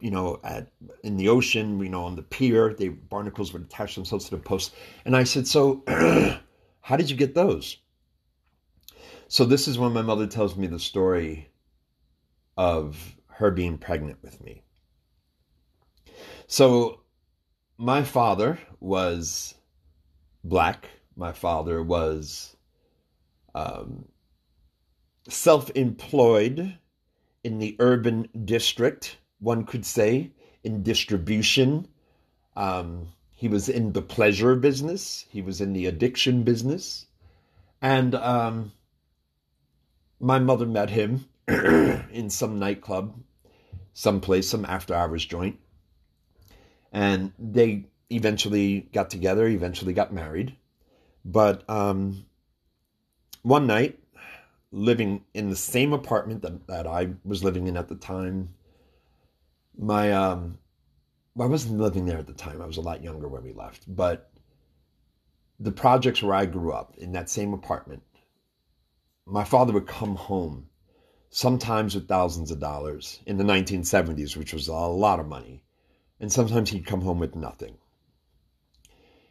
you 0.01 0.11
know, 0.11 0.41
at 0.45 0.69
in 1.03 1.17
the 1.17 1.29
ocean, 1.29 1.79
you 1.81 1.89
know, 1.89 2.05
on 2.05 2.17
the 2.17 2.23
pier, 2.23 2.75
they 2.75 2.89
barnacles 2.89 3.53
would 3.53 3.63
attach 3.63 3.95
themselves 3.95 4.27
to 4.27 4.33
the 4.33 4.43
posts. 4.43 4.75
And 5.05 5.17
I 5.17 5.25
said, 5.25 5.47
"So, 5.47 5.83
how 6.81 6.97
did 6.97 7.11
you 7.11 7.17
get 7.17 7.35
those?" 7.35 7.77
So 9.29 9.45
this 9.45 9.69
is 9.69 9.79
when 9.79 9.93
my 9.93 10.03
mother 10.03 10.27
tells 10.27 10.57
me 10.57 10.67
the 10.67 10.79
story 10.79 11.51
of 12.57 13.17
her 13.27 13.51
being 13.51 13.79
pregnant 13.79 14.19
with 14.23 14.43
me. 14.43 14.63
So, 16.47 17.03
my 17.77 18.03
father 18.03 18.59
was 18.81 19.55
black. 20.45 20.89
My 21.17 21.33
father 21.33 21.83
was 21.83 22.57
um, 23.55 24.07
self 25.29 25.71
employed 25.75 26.79
in 27.45 27.59
the 27.59 27.77
urban 27.79 28.29
district, 28.45 29.19
one 29.41 29.65
could 29.65 29.85
say, 29.85 30.31
in 30.65 30.83
distribution. 30.83 31.89
Um, 32.57 33.09
he 33.33 33.49
was 33.49 33.69
in 33.69 33.93
the 33.93 34.03
pleasure 34.03 34.57
business, 34.57 35.25
he 35.31 35.43
was 35.43 35.61
in 35.61 35.73
the 35.73 35.87
addiction 35.87 36.43
business. 36.43 37.07
And 37.81 38.15
um, 38.17 38.73
my 40.19 40.41
mother 40.41 40.67
met 40.67 40.91
him 40.91 41.27
in 41.49 42.31
some 42.31 42.59
nightclub, 42.59 43.15
someplace, 43.93 44.49
some 44.49 44.65
after 44.65 44.95
hours 44.95 45.25
joint. 45.25 45.59
And 46.93 47.33
they 47.39 47.87
eventually 48.11 48.81
got 48.93 49.11
together, 49.11 49.47
eventually 49.47 49.93
got 49.93 50.13
married. 50.13 50.57
But 51.25 51.69
um, 51.69 52.25
one 53.43 53.67
night, 53.67 53.99
living 54.71 55.25
in 55.35 55.51
the 55.51 55.57
same 55.57 55.93
apartment 55.93 56.43
that, 56.43 56.67
that 56.67 56.87
I 56.87 57.11
was 57.25 57.45
living 57.45 57.67
in 57.67 57.77
at 57.77 57.89
the 57.89 57.97
time, 57.97 58.55
my 59.77 60.13
um, 60.13 60.59
I 61.39 61.47
wasn't 61.47 61.81
living 61.81 62.07
there 62.07 62.19
at 62.19 62.27
the 62.27 62.33
time. 62.33 62.61
I 62.61 62.67
was 62.67 62.79
a 62.79 62.83
lot 62.83 63.05
younger 63.05 63.29
when 63.29 63.45
we 63.45 63.53
left, 63.53 63.85
but 63.87 64.31
the 65.61 65.73
projects 65.73 66.23
where 66.23 66.35
I 66.35 66.47
grew 66.47 66.73
up 66.73 66.97
in 66.99 67.13
that 67.13 67.31
same 67.31 67.53
apartment, 67.53 68.03
my 69.27 69.45
father 69.45 69.73
would 69.73 69.87
come 69.87 70.17
home 70.17 70.69
sometimes 71.31 71.95
with 71.95 72.09
thousands 72.09 72.51
of 72.51 72.59
dollars 72.59 73.21
in 73.27 73.37
the 73.37 73.45
1970s, 73.45 74.37
which 74.37 74.53
was 74.53 74.69
a 74.69 74.73
lot 74.73 75.21
of 75.21 75.29
money, 75.29 75.63
and 76.21 76.33
sometimes 76.33 76.71
he'd 76.71 76.87
come 76.87 77.03
home 77.03 77.19
with 77.19 77.37
nothing. 77.37 77.77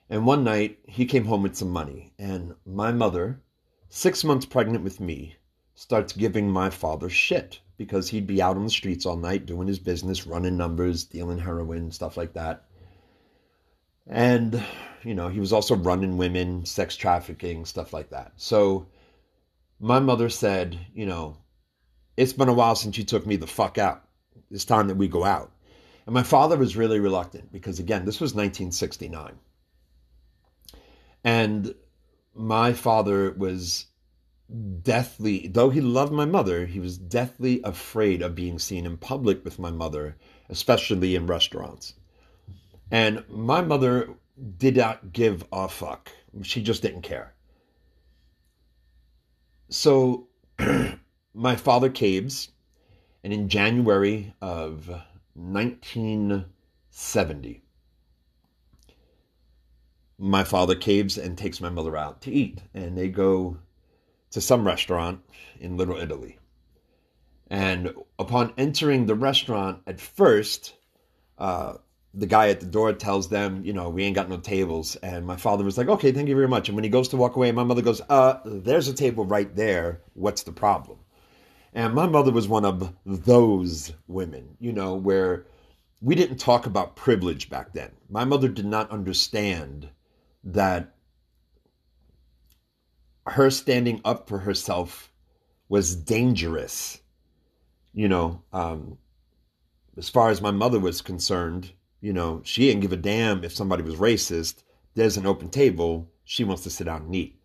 And 0.10 0.26
one 0.26 0.44
night 0.44 0.80
he 0.88 1.06
came 1.06 1.26
home 1.26 1.44
with 1.44 1.58
some 1.58 1.70
money, 1.70 2.14
and 2.18 2.56
my 2.66 2.92
mother, 2.92 3.42
six 3.90 4.24
months 4.24 4.46
pregnant 4.46 4.84
with 4.84 5.00
me, 5.00 5.36
starts 5.76 6.14
giving 6.14 6.50
my 6.50 6.70
father 6.70 7.10
shit 7.10 7.60
because 7.78 8.10
he'd 8.10 8.26
be 8.26 8.42
out 8.42 8.56
on 8.56 8.64
the 8.64 8.70
streets 8.70 9.06
all 9.06 9.18
night 9.18 9.46
doing 9.46 9.68
his 9.68 9.80
business, 9.80 10.26
running 10.26 10.58
numbers, 10.58 11.04
dealing 11.04 11.38
heroin, 11.38 11.92
stuff 11.92 12.18
like 12.18 12.34
that. 12.34 12.64
And, 14.08 14.64
you 15.04 15.14
know, 15.14 15.28
he 15.28 15.40
was 15.40 15.54
also 15.54 15.76
running 15.76 16.18
women, 16.18 16.66
sex 16.66 16.96
trafficking, 16.96 17.66
stuff 17.66 17.94
like 17.94 18.10
that. 18.10 18.32
So 18.38 18.88
my 19.80 20.00
mother 20.00 20.30
said, 20.30 20.80
you 20.94 21.06
know, 21.06 21.38
it's 22.16 22.34
been 22.34 22.50
a 22.50 22.54
while 22.54 22.76
since 22.76 22.98
you 22.98 23.04
took 23.04 23.28
me 23.28 23.36
the 23.36 23.46
fuck 23.46 23.78
out. 23.78 24.04
It's 24.50 24.66
time 24.66 24.88
that 24.88 24.98
we 24.98 25.08
go 25.08 25.24
out. 25.24 25.52
And 26.06 26.14
my 26.14 26.24
father 26.24 26.58
was 26.58 26.78
really 26.78 27.00
reluctant 27.00 27.52
because, 27.52 27.80
again, 27.80 28.06
this 28.06 28.22
was 28.22 28.34
1969. 28.34 29.38
And 31.28 31.76
my 32.34 32.72
father 32.72 33.34
was 33.34 33.88
deathly, 34.82 35.50
though 35.50 35.70
he 35.70 35.82
loved 35.82 36.14
my 36.14 36.24
mother, 36.24 36.66
he 36.66 36.80
was 36.80 36.98
deathly 36.98 37.60
afraid 37.66 38.22
of 38.22 38.34
being 38.34 38.60
seen 38.60 38.86
in 38.86 38.96
public 38.96 39.44
with 39.44 39.60
my 39.60 39.70
mother, 39.70 40.16
especially 40.48 41.16
in 41.16 41.28
restaurants. 41.28 41.96
And 42.92 43.26
my 43.28 43.62
mother 43.62 44.16
did 44.58 44.78
not 44.78 45.12
give 45.12 45.44
a 45.52 45.68
fuck. 45.68 46.10
She 46.44 46.64
just 46.64 46.82
didn't 46.82 47.02
care. 47.02 47.34
So 49.68 50.30
my 51.34 51.58
father 51.58 51.90
caves, 51.90 52.52
and 53.22 53.34
in 53.34 53.50
January 53.50 54.34
of 54.40 54.88
1970, 55.34 57.67
my 60.18 60.44
father 60.44 60.76
caves 60.76 61.18
and 61.18 61.38
takes 61.38 61.62
my 61.62 61.70
mother 61.70 61.96
out 61.96 62.22
to 62.22 62.32
eat. 62.32 62.62
And 62.74 62.98
they 62.98 63.08
go 63.10 63.58
to 64.32 64.42
some 64.42 64.66
restaurant 64.66 65.22
in 65.60 65.78
Little 65.78 65.98
Italy. 65.98 66.38
And 67.50 67.94
upon 68.20 68.54
entering 68.58 69.06
the 69.06 69.16
restaurant, 69.16 69.82
at 69.88 70.02
first, 70.02 70.76
uh, 71.38 71.76
the 72.14 72.26
guy 72.26 72.50
at 72.50 72.60
the 72.60 72.66
door 72.66 72.92
tells 72.94 73.30
them, 73.30 73.64
you 73.64 73.74
know, 73.74 73.90
we 73.90 74.04
ain't 74.04 74.16
got 74.16 74.30
no 74.30 74.38
tables. 74.38 74.96
And 74.98 75.26
my 75.26 75.38
father 75.38 75.64
was 75.64 75.78
like, 75.78 75.88
okay, 75.88 76.12
thank 76.12 76.28
you 76.28 76.36
very 76.36 76.48
much. 76.48 76.68
And 76.68 76.76
when 76.76 76.84
he 76.84 76.90
goes 76.90 77.10
to 77.10 77.18
walk 77.18 77.36
away, 77.36 77.52
my 77.52 77.64
mother 77.64 77.82
goes, 77.82 78.02
uh, 78.10 78.40
there's 78.44 78.88
a 78.88 78.94
table 78.94 79.26
right 79.26 79.56
there. 79.56 80.02
What's 80.14 80.44
the 80.44 80.52
problem? 80.52 80.98
And 81.74 81.94
my 81.94 82.08
mother 82.08 82.32
was 82.32 82.48
one 82.48 82.66
of 82.66 82.94
those 83.06 83.94
women, 84.08 84.58
you 84.60 84.74
know, 84.74 84.96
where 84.96 85.46
we 86.02 86.16
didn't 86.16 86.38
talk 86.38 86.66
about 86.66 86.96
privilege 86.96 87.50
back 87.50 87.74
then. 87.74 87.92
My 88.10 88.26
mother 88.26 88.48
did 88.48 88.66
not 88.66 88.90
understand 88.90 89.90
that 90.48 90.96
her 93.26 93.50
standing 93.50 94.02
up 94.06 94.30
for 94.30 94.40
herself 94.40 95.12
was 95.68 95.96
dangerous. 95.96 97.00
You 97.94 98.08
know, 98.08 98.42
um, 98.54 98.98
as 99.98 100.10
far 100.10 100.30
as 100.30 100.42
my 100.42 100.52
mother 100.52 100.80
was 100.80 101.02
concerned, 101.02 101.74
you 102.00 102.14
know, 102.14 102.42
she 102.44 102.68
didn't 102.68 102.82
give 102.82 102.94
a 102.94 102.98
damn 102.98 103.44
if 103.44 103.54
somebody 103.54 103.84
was 103.84 103.96
racist. 103.96 104.64
There's 104.94 105.18
an 105.18 105.26
open 105.26 105.50
table. 105.50 106.10
She 106.24 106.44
wants 106.44 106.64
to 106.64 106.70
sit 106.70 106.86
down 106.86 107.04
and 107.04 107.16
eat. 107.16 107.40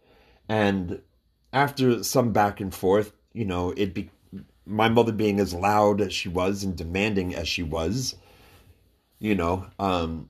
And 0.48 1.00
after 1.52 2.04
some 2.04 2.32
back 2.32 2.60
and 2.60 2.72
forth, 2.74 3.12
you 3.32 3.44
know, 3.44 3.72
it 3.76 3.94
be 3.94 4.10
my 4.64 4.88
mother 4.88 5.12
being 5.12 5.40
as 5.40 5.52
loud 5.52 6.00
as 6.00 6.12
she 6.12 6.28
was 6.28 6.62
and 6.62 6.76
demanding 6.76 7.34
as 7.34 7.48
she 7.48 7.62
was, 7.62 8.14
you 9.18 9.34
know, 9.34 9.66
um, 9.78 10.28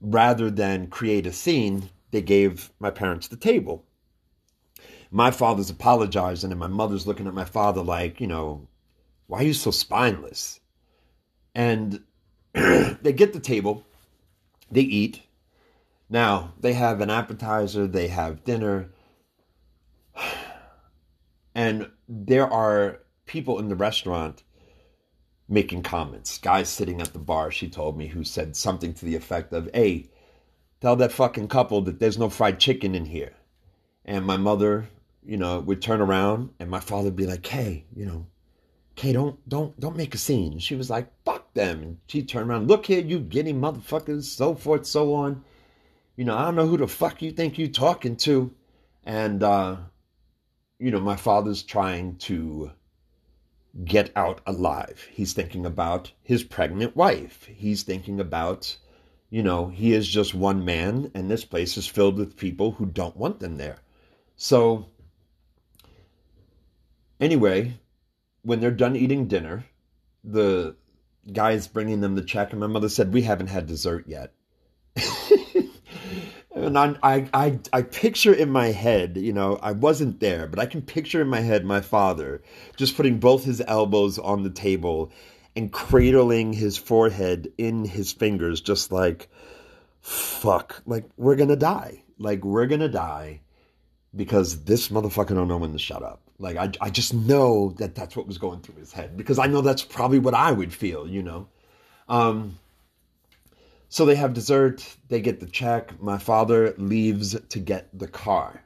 rather 0.00 0.50
than 0.50 0.88
create 0.88 1.26
a 1.26 1.32
scene, 1.32 1.90
they 2.10 2.22
gave 2.22 2.70
my 2.78 2.90
parents 2.90 3.28
the 3.28 3.36
table. 3.36 3.84
My 5.10 5.30
father's 5.30 5.70
apologizing, 5.70 6.50
and 6.50 6.60
my 6.60 6.66
mother's 6.66 7.06
looking 7.06 7.26
at 7.26 7.34
my 7.34 7.44
father 7.44 7.82
like, 7.82 8.20
you 8.20 8.26
know, 8.26 8.68
why 9.26 9.40
are 9.40 9.44
you 9.44 9.54
so 9.54 9.70
spineless? 9.70 10.60
And 11.54 12.02
they 12.52 13.12
get 13.14 13.32
the 13.32 13.40
table, 13.40 13.86
they 14.70 14.82
eat. 14.82 15.22
Now, 16.08 16.54
they 16.60 16.74
have 16.74 17.00
an 17.00 17.10
appetizer, 17.10 17.86
they 17.86 18.08
have 18.08 18.44
dinner, 18.44 18.90
and 21.54 21.90
there 22.08 22.50
are 22.50 23.00
people 23.26 23.58
in 23.58 23.68
the 23.68 23.76
restaurant 23.76 24.42
making 25.48 25.82
comments. 25.82 26.38
Guys 26.38 26.68
sitting 26.68 27.00
at 27.00 27.12
the 27.12 27.18
bar, 27.18 27.50
she 27.50 27.68
told 27.68 27.96
me, 27.96 28.08
who 28.08 28.24
said 28.24 28.56
something 28.56 28.94
to 28.94 29.04
the 29.04 29.16
effect 29.16 29.52
of, 29.52 29.68
Hey, 29.72 30.10
tell 30.80 30.96
that 30.96 31.12
fucking 31.12 31.48
couple 31.48 31.82
that 31.82 32.00
there's 32.00 32.18
no 32.18 32.28
fried 32.28 32.58
chicken 32.58 32.94
in 32.94 33.04
here. 33.04 33.34
And 34.04 34.24
my 34.24 34.36
mother, 34.36 34.88
you 35.24 35.36
know, 35.36 35.60
would 35.60 35.82
turn 35.82 36.00
around 36.00 36.50
and 36.58 36.70
my 36.70 36.80
father 36.80 37.06
would 37.06 37.16
be 37.16 37.26
like, 37.26 37.46
Hey, 37.46 37.84
you 37.94 38.06
know, 38.06 38.26
Kay, 38.96 39.12
don't 39.12 39.46
don't 39.46 39.78
don't 39.78 39.96
make 39.96 40.14
a 40.14 40.18
scene. 40.18 40.58
She 40.58 40.74
was 40.74 40.88
like, 40.88 41.12
fuck 41.24 41.52
them. 41.52 41.82
And 41.82 41.98
she 42.08 42.22
turned 42.22 42.48
around, 42.48 42.66
look 42.66 42.86
here, 42.86 43.00
you 43.00 43.20
giddy 43.20 43.52
motherfuckers, 43.52 44.24
so 44.24 44.54
forth, 44.54 44.86
so 44.86 45.14
on. 45.14 45.44
You 46.16 46.24
know, 46.24 46.36
I 46.36 46.46
don't 46.46 46.56
know 46.56 46.66
who 46.66 46.78
the 46.78 46.88
fuck 46.88 47.20
you 47.20 47.30
think 47.30 47.58
you 47.58 47.68
talking 47.68 48.16
to. 48.16 48.50
And 49.04 49.42
uh, 49.42 49.76
you 50.78 50.90
know, 50.90 51.00
my 51.00 51.16
father's 51.16 51.62
trying 51.62 52.16
to 52.20 52.70
get 53.84 54.10
out 54.16 54.40
alive. 54.46 55.06
He's 55.10 55.32
thinking 55.32 55.66
about 55.66 56.12
his 56.22 56.44
pregnant 56.44 56.96
wife. 56.96 57.44
He's 57.44 57.82
thinking 57.82 58.20
about, 58.20 58.76
you 59.28 59.42
know, 59.42 59.68
he 59.68 59.92
is 59.92 60.08
just 60.08 60.34
one 60.34 60.64
man, 60.64 61.10
and 61.14 61.30
this 61.30 61.44
place 61.44 61.76
is 61.76 61.86
filled 61.86 62.16
with 62.16 62.36
people 62.36 62.72
who 62.72 62.86
don't 62.86 63.16
want 63.16 63.40
them 63.40 63.56
there. 63.56 63.78
So, 64.36 64.86
anyway, 67.20 67.78
when 68.42 68.60
they're 68.60 68.70
done 68.70 68.96
eating 68.96 69.26
dinner, 69.26 69.64
the 70.24 70.76
guy's 71.32 71.68
bringing 71.68 72.00
them 72.00 72.14
the 72.14 72.22
check, 72.22 72.52
and 72.52 72.60
my 72.60 72.66
mother 72.66 72.88
said, 72.88 73.12
We 73.12 73.22
haven't 73.22 73.48
had 73.48 73.66
dessert 73.66 74.06
yet. 74.06 74.32
And 76.66 76.78
I, 76.78 76.96
I, 77.02 77.28
I, 77.32 77.58
I 77.72 77.82
picture 77.82 78.34
in 78.34 78.50
my 78.50 78.66
head, 78.68 79.16
you 79.16 79.32
know, 79.32 79.58
I 79.62 79.72
wasn't 79.72 80.20
there, 80.20 80.46
but 80.46 80.58
I 80.58 80.66
can 80.66 80.82
picture 80.82 81.22
in 81.22 81.28
my 81.28 81.40
head 81.40 81.64
my 81.64 81.80
father 81.80 82.42
just 82.76 82.96
putting 82.96 83.18
both 83.18 83.44
his 83.44 83.62
elbows 83.66 84.18
on 84.18 84.42
the 84.42 84.50
table 84.50 85.12
and 85.54 85.72
cradling 85.72 86.52
his 86.52 86.76
forehead 86.76 87.52
in 87.56 87.84
his 87.84 88.12
fingers, 88.12 88.60
just 88.60 88.92
like, 88.92 89.28
fuck, 90.00 90.82
like 90.86 91.04
we're 91.16 91.36
gonna 91.36 91.56
die, 91.56 92.02
like 92.18 92.44
we're 92.44 92.66
gonna 92.66 92.88
die 92.88 93.40
because 94.14 94.64
this 94.64 94.88
motherfucker 94.88 95.34
don't 95.34 95.48
know 95.48 95.56
when 95.56 95.72
to 95.72 95.78
shut 95.78 96.02
up. 96.02 96.20
Like 96.38 96.56
I, 96.56 96.70
I 96.80 96.90
just 96.90 97.14
know 97.14 97.70
that 97.78 97.94
that's 97.94 98.16
what 98.16 98.26
was 98.26 98.38
going 98.38 98.60
through 98.60 98.76
his 98.76 98.92
head 98.92 99.16
because 99.16 99.38
I 99.38 99.46
know 99.46 99.62
that's 99.62 99.82
probably 99.82 100.18
what 100.18 100.34
I 100.34 100.52
would 100.52 100.72
feel, 100.72 101.08
you 101.08 101.22
know. 101.22 101.48
Um, 102.08 102.58
so 103.88 104.04
they 104.04 104.16
have 104.16 104.34
dessert, 104.34 104.96
they 105.08 105.20
get 105.20 105.40
the 105.40 105.46
check. 105.46 106.00
My 106.00 106.18
father 106.18 106.74
leaves 106.76 107.38
to 107.40 107.58
get 107.58 107.96
the 107.96 108.08
car. 108.08 108.62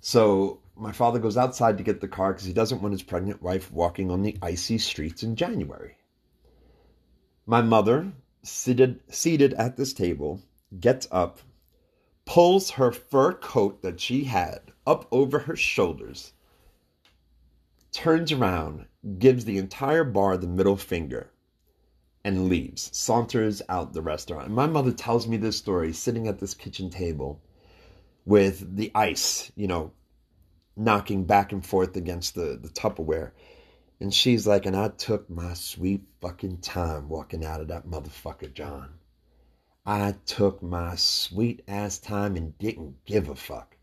So 0.00 0.60
my 0.76 0.92
father 0.92 1.18
goes 1.18 1.36
outside 1.36 1.78
to 1.78 1.84
get 1.84 2.00
the 2.00 2.08
car 2.08 2.32
because 2.32 2.46
he 2.46 2.52
doesn't 2.52 2.82
want 2.82 2.92
his 2.92 3.02
pregnant 3.02 3.42
wife 3.42 3.72
walking 3.72 4.10
on 4.10 4.22
the 4.22 4.36
icy 4.42 4.78
streets 4.78 5.22
in 5.22 5.36
January. 5.36 5.96
My 7.46 7.62
mother, 7.62 8.12
seated, 8.42 9.00
seated 9.08 9.54
at 9.54 9.76
this 9.76 9.92
table, 9.92 10.40
gets 10.78 11.06
up, 11.10 11.40
pulls 12.24 12.70
her 12.70 12.92
fur 12.92 13.32
coat 13.32 13.82
that 13.82 14.00
she 14.00 14.24
had 14.24 14.60
up 14.86 15.06
over 15.10 15.40
her 15.40 15.56
shoulders, 15.56 16.32
turns 17.92 18.32
around, 18.32 18.86
gives 19.18 19.44
the 19.44 19.58
entire 19.58 20.04
bar 20.04 20.36
the 20.36 20.46
middle 20.46 20.76
finger, 20.76 21.30
and 22.26 22.48
leaves, 22.48 22.90
saunters 22.92 23.62
out 23.68 23.92
the 23.92 24.02
restaurant. 24.02 24.46
And 24.46 24.54
my 24.56 24.66
mother 24.66 24.90
tells 24.90 25.28
me 25.28 25.36
this 25.36 25.56
story 25.56 25.92
sitting 25.92 26.26
at 26.26 26.40
this 26.40 26.54
kitchen 26.54 26.90
table 26.90 27.40
with 28.24 28.74
the 28.74 28.90
ice, 28.96 29.52
you 29.54 29.68
know, 29.68 29.92
knocking 30.76 31.24
back 31.24 31.52
and 31.52 31.64
forth 31.64 31.96
against 31.96 32.34
the, 32.34 32.58
the 32.60 32.68
Tupperware. 32.68 33.30
And 34.00 34.12
she's 34.12 34.44
like, 34.44 34.66
and 34.66 34.76
I 34.76 34.88
took 34.88 35.30
my 35.30 35.54
sweet 35.54 36.02
fucking 36.20 36.62
time 36.62 37.08
walking 37.08 37.44
out 37.44 37.60
of 37.60 37.68
that 37.68 37.86
motherfucker, 37.86 38.52
John. 38.52 38.94
I 39.86 40.16
took 40.26 40.64
my 40.64 40.96
sweet 40.96 41.62
ass 41.68 41.98
time 42.00 42.34
and 42.34 42.58
didn't 42.58 43.04
give 43.04 43.28
a 43.28 43.36
fuck. 43.36 43.76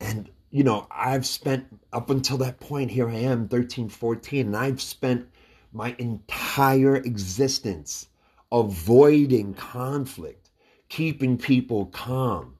And, 0.00 0.30
you 0.50 0.64
know, 0.64 0.86
I've 0.90 1.26
spent 1.26 1.66
up 1.92 2.08
until 2.08 2.38
that 2.38 2.60
point, 2.60 2.90
here 2.90 3.10
I 3.10 3.16
am, 3.16 3.48
13, 3.48 3.90
14, 3.90 4.46
and 4.46 4.56
I've 4.56 4.80
spent 4.80 5.28
my 5.74 5.94
entire 5.98 6.96
existence 6.96 8.06
avoiding 8.52 9.52
conflict, 9.54 10.50
keeping 10.88 11.36
people 11.36 11.86
calm. 11.86 12.56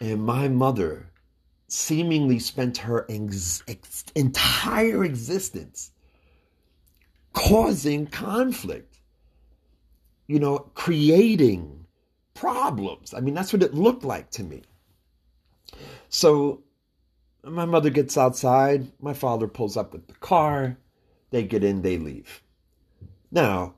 And 0.00 0.24
my 0.24 0.48
mother 0.48 1.10
seemingly 1.68 2.38
spent 2.38 2.78
her 2.78 3.06
ex- 3.08 3.62
ex- 3.68 4.04
entire 4.14 5.04
existence 5.04 5.92
causing 7.34 8.06
conflict, 8.06 8.98
you 10.26 10.38
know, 10.40 10.58
creating 10.74 11.86
problems. 12.34 13.12
I 13.14 13.20
mean, 13.20 13.34
that's 13.34 13.52
what 13.52 13.62
it 13.62 13.74
looked 13.74 14.04
like 14.04 14.30
to 14.32 14.42
me. 14.42 14.62
So 16.08 16.62
my 17.44 17.66
mother 17.66 17.90
gets 17.90 18.16
outside, 18.16 18.90
my 19.00 19.12
father 19.14 19.48
pulls 19.48 19.76
up 19.76 19.92
with 19.92 20.06
the 20.06 20.14
car, 20.14 20.78
they 21.32 21.42
get 21.42 21.64
in, 21.64 21.82
they 21.82 21.98
leave. 21.98 22.42
Now, 23.30 23.74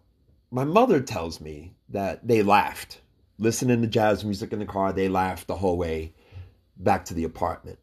my 0.51 0.65
mother 0.65 1.01
tells 1.01 1.41
me 1.41 1.75
that 1.89 2.27
they 2.27 2.43
laughed. 2.43 3.01
Listening 3.39 3.81
to 3.81 3.89
jazz 3.89 4.25
music 4.25 4.53
in 4.53 4.59
the 4.59 4.67
car, 4.67 4.93
they 4.93 5.09
laughed 5.09 5.47
the 5.47 5.57
whole 5.57 5.79
way 5.79 6.13
back 6.77 7.05
to 7.07 7.15
the 7.15 7.25
apartment. 7.25 7.79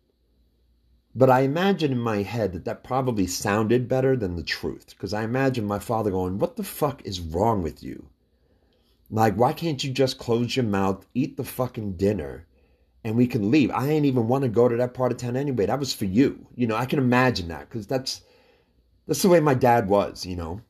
But 1.13 1.29
I 1.29 1.41
imagine 1.41 1.91
in 1.91 1.99
my 1.99 2.21
head 2.23 2.53
that 2.53 2.63
that 2.65 2.83
probably 2.83 3.27
sounded 3.27 3.89
better 3.89 4.15
than 4.15 4.37
the 4.37 4.43
truth. 4.43 4.91
Because 4.91 5.13
I 5.13 5.23
imagine 5.23 5.65
my 5.65 5.79
father 5.79 6.11
going, 6.11 6.39
What 6.39 6.55
the 6.55 6.63
fuck 6.63 7.01
is 7.05 7.19
wrong 7.19 7.61
with 7.61 7.83
you? 7.83 8.07
Like, 9.09 9.35
why 9.35 9.51
can't 9.51 9.83
you 9.83 9.91
just 9.91 10.17
close 10.17 10.55
your 10.55 10.63
mouth, 10.63 11.05
eat 11.13 11.35
the 11.35 11.43
fucking 11.43 11.97
dinner, 11.97 12.47
and 13.03 13.17
we 13.17 13.27
can 13.27 13.51
leave? 13.51 13.69
I 13.71 13.89
ain't 13.89 14.05
even 14.05 14.29
want 14.29 14.43
to 14.43 14.49
go 14.49 14.69
to 14.69 14.77
that 14.77 14.93
part 14.93 15.11
of 15.11 15.17
town 15.17 15.35
anyway. 15.35 15.65
That 15.65 15.79
was 15.79 15.93
for 15.93 16.05
you. 16.05 16.47
You 16.55 16.67
know, 16.67 16.77
I 16.77 16.85
can 16.85 16.99
imagine 16.99 17.49
that 17.49 17.67
because 17.69 17.87
that's 17.87 18.21
that's 19.07 19.21
the 19.21 19.29
way 19.29 19.39
my 19.39 19.53
dad 19.53 19.87
was, 19.87 20.25
you 20.25 20.35
know. 20.35 20.61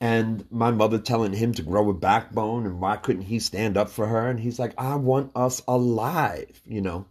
And 0.00 0.44
my 0.50 0.72
mother 0.72 0.98
telling 0.98 1.32
him 1.32 1.52
to 1.54 1.62
grow 1.62 1.88
a 1.88 1.94
backbone 1.94 2.66
and 2.66 2.80
why 2.80 2.96
couldn't 2.96 3.22
he 3.22 3.38
stand 3.38 3.76
up 3.76 3.88
for 3.88 4.08
her? 4.08 4.28
And 4.28 4.40
he's 4.40 4.58
like, 4.58 4.74
I 4.76 4.96
want 4.96 5.30
us 5.36 5.62
alive, 5.68 6.60
you 6.66 6.80
know. 6.80 7.06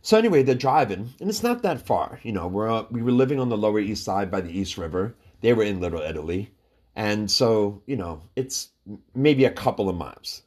So 0.00 0.16
anyway, 0.16 0.42
they're 0.42 0.54
driving, 0.54 1.10
and 1.20 1.28
it's 1.28 1.42
not 1.42 1.62
that 1.62 1.86
far. 1.86 2.20
You 2.22 2.32
know, 2.32 2.46
we're 2.46 2.70
uh, 2.70 2.86
we 2.90 3.02
were 3.02 3.12
living 3.12 3.38
on 3.38 3.50
the 3.50 3.58
Lower 3.58 3.78
East 3.78 4.04
Side 4.04 4.30
by 4.30 4.40
the 4.40 4.56
East 4.56 4.78
River. 4.78 5.14
They 5.42 5.52
were 5.52 5.64
in 5.64 5.80
Little 5.80 6.00
Italy, 6.00 6.50
and 6.96 7.30
so 7.30 7.82
you 7.84 7.96
know, 7.96 8.22
it's 8.34 8.70
maybe 9.14 9.44
a 9.44 9.50
couple 9.50 9.88
of 9.88 9.96
miles. 9.96 10.42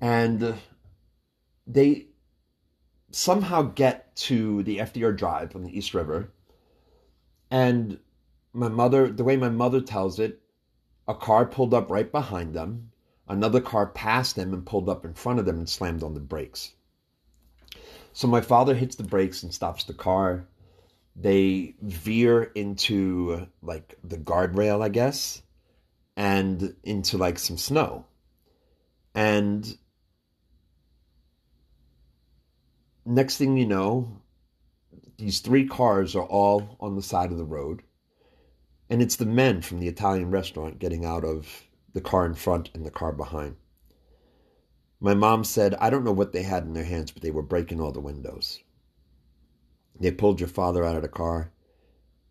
And 0.00 0.42
uh, 0.42 0.52
they 1.66 2.06
somehow 3.10 3.62
get 3.62 4.14
to 4.16 4.62
the 4.62 4.78
FDR 4.78 5.16
Drive 5.16 5.54
on 5.54 5.64
the 5.64 5.76
East 5.76 5.92
River, 5.92 6.30
and 7.50 7.98
my 8.52 8.68
mother, 8.68 9.08
the 9.08 9.24
way 9.24 9.36
my 9.36 9.48
mother 9.48 9.80
tells 9.80 10.18
it, 10.18 10.40
a 11.06 11.14
car 11.14 11.44
pulled 11.44 11.74
up 11.74 11.90
right 11.90 12.10
behind 12.10 12.54
them. 12.54 12.90
Another 13.28 13.60
car 13.60 13.86
passed 13.86 14.36
them 14.36 14.52
and 14.52 14.66
pulled 14.66 14.88
up 14.88 15.04
in 15.04 15.14
front 15.14 15.38
of 15.38 15.46
them 15.46 15.58
and 15.58 15.68
slammed 15.68 16.02
on 16.02 16.14
the 16.14 16.20
brakes. 16.20 16.72
So 18.12 18.28
my 18.28 18.40
father 18.40 18.74
hits 18.74 18.96
the 18.96 19.02
brakes 19.02 19.42
and 19.42 19.52
stops 19.52 19.84
the 19.84 19.94
car. 19.94 20.46
They 21.16 21.74
veer 21.80 22.42
into 22.42 23.48
like 23.62 23.98
the 24.04 24.16
guardrail, 24.16 24.82
I 24.82 24.88
guess, 24.88 25.42
and 26.16 26.74
into 26.84 27.18
like 27.18 27.38
some 27.38 27.58
snow. 27.58 28.06
And 29.14 29.76
next 33.04 33.36
thing 33.36 33.56
you 33.56 33.66
know, 33.66 34.20
these 35.16 35.40
three 35.40 35.66
cars 35.66 36.14
are 36.14 36.24
all 36.24 36.76
on 36.80 36.96
the 36.96 37.02
side 37.02 37.30
of 37.30 37.38
the 37.38 37.44
road. 37.44 37.82
And 38.90 39.00
it's 39.00 39.16
the 39.16 39.26
men 39.26 39.62
from 39.62 39.80
the 39.80 39.88
Italian 39.88 40.30
restaurant 40.30 40.78
getting 40.78 41.04
out 41.04 41.24
of 41.24 41.64
the 41.92 42.00
car 42.00 42.26
in 42.26 42.34
front 42.34 42.70
and 42.74 42.84
the 42.84 42.90
car 42.90 43.12
behind. 43.12 43.56
My 45.00 45.14
mom 45.14 45.44
said, 45.44 45.74
I 45.76 45.90
don't 45.90 46.04
know 46.04 46.12
what 46.12 46.32
they 46.32 46.42
had 46.42 46.64
in 46.64 46.72
their 46.74 46.84
hands, 46.84 47.10
but 47.10 47.22
they 47.22 47.30
were 47.30 47.42
breaking 47.42 47.80
all 47.80 47.92
the 47.92 48.00
windows. 48.00 48.60
They 49.98 50.10
pulled 50.10 50.40
your 50.40 50.48
father 50.48 50.84
out 50.84 50.96
of 50.96 51.02
the 51.02 51.08
car, 51.08 51.52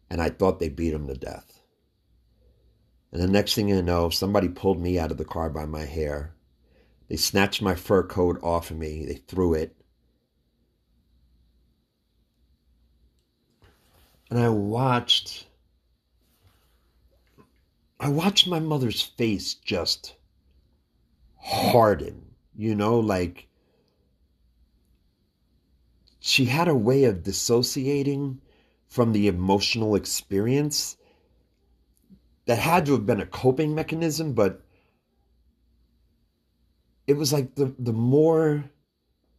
and 0.10 0.22
I 0.22 0.30
thought 0.30 0.60
they 0.60 0.69
beat 0.69 0.93
him 0.93 1.08
to 1.08 1.13
death. 1.13 1.62
And 3.12 3.22
the 3.22 3.28
next 3.28 3.54
thing 3.54 3.72
I 3.72 3.82
know, 3.82 4.10
somebody 4.10 4.50
pulled 4.50 4.82
me 4.82 4.98
out 4.98 5.12
of 5.12 5.17
the 5.17 5.26
car 5.26 5.50
by 5.50 5.65
my 5.65 5.86
hair. 5.86 6.34
They 7.10 7.15
snatched 7.15 7.62
my 7.62 7.76
fur 7.76 8.04
coat 8.04 8.39
off 8.41 8.72
of 8.72 8.78
me, 8.78 9.06
they 9.06 9.15
threw 9.15 9.54
it. 9.54 9.76
And 14.34 14.41
I 14.41 14.50
watched. 14.50 15.46
I 18.00 18.10
watched 18.10 18.48
my 18.48 18.60
mother's 18.60 19.02
face 19.04 19.54
just 19.54 20.15
harden 21.38 22.34
you 22.56 22.76
know, 22.76 23.00
like 23.00 23.48
she 26.19 26.46
had 26.46 26.67
a 26.67 26.76
way 26.76 27.06
of 27.06 27.24
dissociating 27.24 28.39
from 28.88 29.12
the 29.12 29.28
emotional 29.28 29.96
experience 29.96 30.98
that 32.46 32.60
had 32.60 32.86
to 32.86 32.91
have 32.93 33.06
been 33.06 33.22
a 33.22 33.26
coping 33.26 33.74
mechanism, 33.74 34.34
but 34.34 34.62
it 37.08 37.17
was 37.17 37.34
like 37.34 37.56
the, 37.56 37.74
the 37.80 37.93
more 37.93 38.63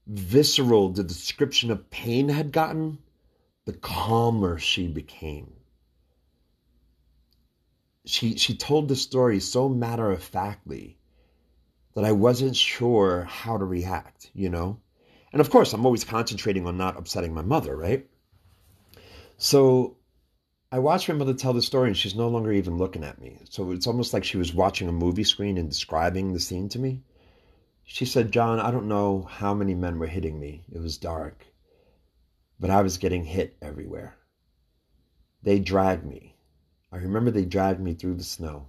visceral 0.06 0.90
the 0.90 1.04
description 1.04 1.70
of 1.70 1.90
pain 1.90 2.28
had 2.28 2.52
gotten, 2.52 2.98
the 3.64 3.72
calmer 3.72 4.58
she 4.58 4.88
became. 4.88 5.52
She 8.04 8.36
she 8.36 8.54
told 8.54 8.88
the 8.88 8.96
story 8.96 9.40
so 9.40 9.68
matter 9.68 10.10
of 10.10 10.22
factly 10.22 10.98
that 11.94 12.04
I 12.04 12.12
wasn't 12.12 12.56
sure 12.56 13.24
how 13.24 13.56
to 13.56 13.64
react, 13.64 14.30
you 14.34 14.50
know? 14.50 14.80
And 15.32 15.40
of 15.40 15.50
course, 15.50 15.72
I'm 15.72 15.86
always 15.86 16.04
concentrating 16.04 16.66
on 16.66 16.76
not 16.76 16.98
upsetting 16.98 17.32
my 17.32 17.42
mother, 17.42 17.74
right? 17.76 18.06
So 19.38 19.96
I 20.70 20.80
watched 20.80 21.08
my 21.08 21.14
mother 21.14 21.34
tell 21.34 21.52
the 21.52 21.62
story 21.62 21.88
and 21.88 21.96
she's 21.96 22.14
no 22.14 22.28
longer 22.28 22.52
even 22.52 22.76
looking 22.76 23.04
at 23.04 23.20
me. 23.20 23.38
So 23.48 23.72
it's 23.72 23.86
almost 23.86 24.12
like 24.12 24.24
she 24.24 24.36
was 24.36 24.52
watching 24.52 24.88
a 24.88 24.92
movie 24.92 25.24
screen 25.24 25.56
and 25.56 25.68
describing 25.68 26.32
the 26.32 26.40
scene 26.40 26.68
to 26.70 26.78
me. 26.78 27.02
She 27.84 28.04
said, 28.04 28.32
John, 28.32 28.60
I 28.60 28.70
don't 28.70 28.88
know 28.88 29.22
how 29.22 29.54
many 29.54 29.74
men 29.74 29.98
were 29.98 30.06
hitting 30.06 30.38
me. 30.38 30.64
It 30.72 30.80
was 30.80 30.98
dark. 30.98 31.46
But 32.58 32.70
I 32.70 32.82
was 32.82 32.98
getting 32.98 33.24
hit 33.24 33.56
everywhere. 33.60 34.16
They 35.42 35.58
dragged 35.58 36.04
me. 36.04 36.36
I 36.90 36.96
remember 36.96 37.30
they 37.30 37.44
dragged 37.44 37.80
me 37.80 37.94
through 37.94 38.14
the 38.14 38.24
snow. 38.24 38.68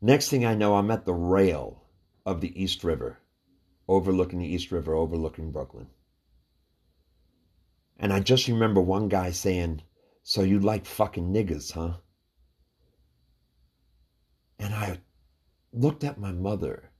Next 0.00 0.28
thing 0.28 0.44
I 0.44 0.54
know, 0.54 0.76
I'm 0.76 0.90
at 0.90 1.04
the 1.04 1.14
rail 1.14 1.84
of 2.24 2.40
the 2.40 2.60
East 2.60 2.84
River, 2.84 3.18
overlooking 3.86 4.38
the 4.38 4.46
East 4.46 4.72
River, 4.72 4.94
overlooking 4.94 5.50
Brooklyn. 5.50 5.88
And 7.98 8.12
I 8.12 8.20
just 8.20 8.48
remember 8.48 8.80
one 8.80 9.08
guy 9.08 9.30
saying, 9.32 9.82
So 10.22 10.42
you 10.42 10.60
like 10.60 10.86
fucking 10.86 11.32
niggas, 11.32 11.72
huh? 11.72 11.98
And 14.58 14.74
I 14.74 15.00
looked 15.72 16.04
at 16.04 16.18
my 16.18 16.32
mother, 16.32 16.90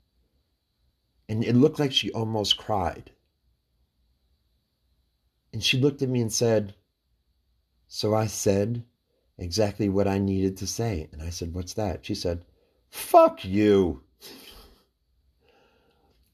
and 1.29 1.44
it 1.44 1.55
looked 1.55 1.79
like 1.79 1.92
she 1.92 2.12
almost 2.12 2.57
cried. 2.57 3.12
And 5.52 5.62
she 5.62 5.78
looked 5.78 6.02
at 6.02 6.08
me 6.08 6.20
and 6.20 6.32
said, 6.32 6.74
So 7.87 8.14
I 8.14 8.26
said 8.26 8.84
exactly 9.38 9.88
what 9.88 10.08
I 10.08 10.18
needed 10.18 10.56
to 10.58 10.66
say. 10.66 11.08
And 11.12 11.22
I 11.22 11.30
said, 11.30 11.54
What's 11.54 11.74
that? 11.74 12.04
She 12.04 12.14
said, 12.14 12.44
Fuck 12.90 13.44
you. 13.44 14.02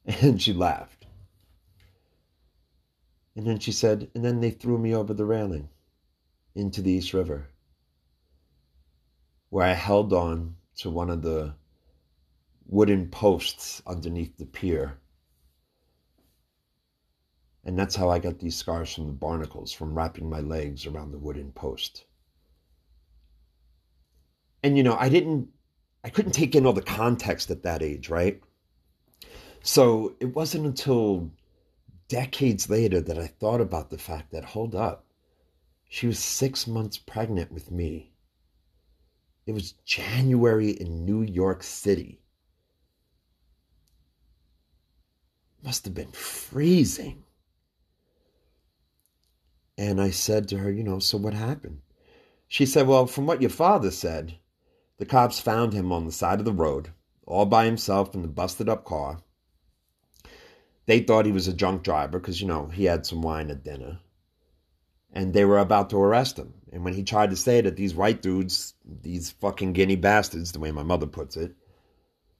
And 0.20 0.42
she 0.42 0.52
laughed. 0.52 1.04
And 3.36 3.46
then 3.46 3.58
she 3.58 3.72
said, 3.72 4.10
and 4.14 4.24
then 4.24 4.40
they 4.40 4.50
threw 4.50 4.78
me 4.78 4.94
over 4.94 5.12
the 5.12 5.24
railing 5.24 5.68
into 6.54 6.82
the 6.82 6.92
East 6.92 7.12
River, 7.12 7.48
where 9.50 9.66
I 9.66 9.72
held 9.72 10.12
on 10.12 10.56
to 10.76 10.90
one 10.90 11.10
of 11.10 11.22
the 11.22 11.54
wooden 12.66 13.08
posts 13.08 13.82
underneath 13.86 14.36
the 14.36 14.46
pier. 14.46 14.98
And 17.64 17.78
that's 17.78 17.96
how 17.96 18.10
I 18.10 18.18
got 18.18 18.38
these 18.38 18.56
scars 18.56 18.94
from 18.94 19.06
the 19.06 19.12
barnacles, 19.12 19.72
from 19.72 19.94
wrapping 19.94 20.28
my 20.28 20.40
legs 20.40 20.86
around 20.86 21.12
the 21.12 21.18
wooden 21.18 21.50
post. 21.52 22.04
And, 24.62 24.76
you 24.76 24.82
know, 24.82 24.96
I 24.98 25.08
didn't, 25.08 25.48
I 26.02 26.10
couldn't 26.10 26.32
take 26.32 26.54
in 26.54 26.66
all 26.66 26.74
the 26.74 26.82
context 26.82 27.50
at 27.50 27.62
that 27.62 27.82
age, 27.82 28.10
right? 28.10 28.40
So 29.62 30.14
it 30.20 30.34
wasn't 30.34 30.66
until 30.66 31.30
decades 32.08 32.68
later 32.68 33.00
that 33.00 33.18
I 33.18 33.26
thought 33.26 33.62
about 33.62 33.88
the 33.88 33.98
fact 33.98 34.32
that, 34.32 34.44
hold 34.44 34.74
up, 34.74 35.06
she 35.88 36.06
was 36.06 36.18
six 36.18 36.66
months 36.66 36.98
pregnant 36.98 37.50
with 37.50 37.70
me. 37.70 38.12
It 39.46 39.52
was 39.52 39.72
January 39.84 40.70
in 40.70 41.04
New 41.06 41.22
York 41.22 41.62
City. 41.62 42.20
Must 45.62 45.84
have 45.86 45.94
been 45.94 46.12
freezing. 46.12 47.24
And 49.76 50.00
I 50.00 50.10
said 50.10 50.48
to 50.48 50.58
her, 50.58 50.70
you 50.70 50.84
know, 50.84 50.98
so 50.98 51.18
what 51.18 51.34
happened? 51.34 51.80
She 52.46 52.66
said, 52.66 52.86
well, 52.86 53.06
from 53.06 53.26
what 53.26 53.40
your 53.40 53.50
father 53.50 53.90
said, 53.90 54.38
the 54.98 55.06
cops 55.06 55.40
found 55.40 55.72
him 55.72 55.90
on 55.90 56.04
the 56.04 56.12
side 56.12 56.38
of 56.38 56.44
the 56.44 56.52
road, 56.52 56.90
all 57.26 57.46
by 57.46 57.64
himself 57.64 58.14
in 58.14 58.22
the 58.22 58.28
busted 58.28 58.68
up 58.68 58.84
car. 58.84 59.18
They 60.86 61.00
thought 61.00 61.26
he 61.26 61.32
was 61.32 61.48
a 61.48 61.52
drunk 61.52 61.82
driver 61.82 62.18
because, 62.18 62.40
you 62.40 62.46
know, 62.46 62.66
he 62.66 62.84
had 62.84 63.06
some 63.06 63.22
wine 63.22 63.50
at 63.50 63.64
dinner. 63.64 63.98
And 65.12 65.32
they 65.32 65.44
were 65.44 65.58
about 65.58 65.90
to 65.90 65.96
arrest 65.96 66.38
him. 66.38 66.54
And 66.72 66.84
when 66.84 66.94
he 66.94 67.02
tried 67.02 67.30
to 67.30 67.36
say 67.36 67.60
that 67.60 67.76
these 67.76 67.94
white 67.94 68.20
dudes, 68.20 68.74
these 68.84 69.30
fucking 69.30 69.72
guinea 69.72 69.96
bastards, 69.96 70.52
the 70.52 70.60
way 70.60 70.70
my 70.72 70.82
mother 70.82 71.06
puts 71.06 71.36
it, 71.36 71.54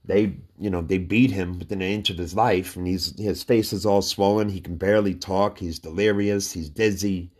they, 0.06 0.36
you 0.58 0.68
know, 0.68 0.82
they 0.82 0.98
beat 0.98 1.30
him 1.30 1.58
within 1.58 1.80
an 1.80 1.90
inch 1.90 2.10
of 2.10 2.18
his 2.18 2.34
life, 2.34 2.76
and 2.76 2.86
he's 2.86 3.18
his 3.18 3.42
face 3.42 3.72
is 3.72 3.86
all 3.86 4.02
swollen. 4.02 4.50
He 4.50 4.60
can 4.60 4.76
barely 4.76 5.14
talk. 5.14 5.58
He's 5.58 5.78
delirious. 5.78 6.52
He's 6.52 6.68
dizzy. 6.68 7.32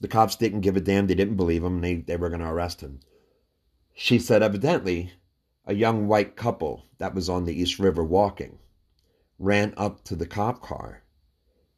The 0.00 0.08
cops 0.08 0.34
didn't 0.34 0.62
give 0.62 0.76
a 0.76 0.80
damn. 0.80 1.06
They 1.06 1.14
didn't 1.14 1.36
believe 1.36 1.62
him. 1.62 1.80
They 1.80 1.96
they 1.96 2.16
were 2.16 2.28
going 2.28 2.40
to 2.40 2.48
arrest 2.48 2.80
him. 2.80 3.00
She 3.94 4.18
said, 4.18 4.42
evidently, 4.42 5.12
a 5.64 5.74
young 5.74 6.08
white 6.08 6.34
couple 6.34 6.86
that 6.98 7.14
was 7.14 7.28
on 7.28 7.44
the 7.44 7.54
East 7.54 7.78
River 7.78 8.02
walking 8.02 8.58
ran 9.38 9.72
up 9.76 10.02
to 10.04 10.16
the 10.16 10.26
cop 10.26 10.60
car 10.60 11.04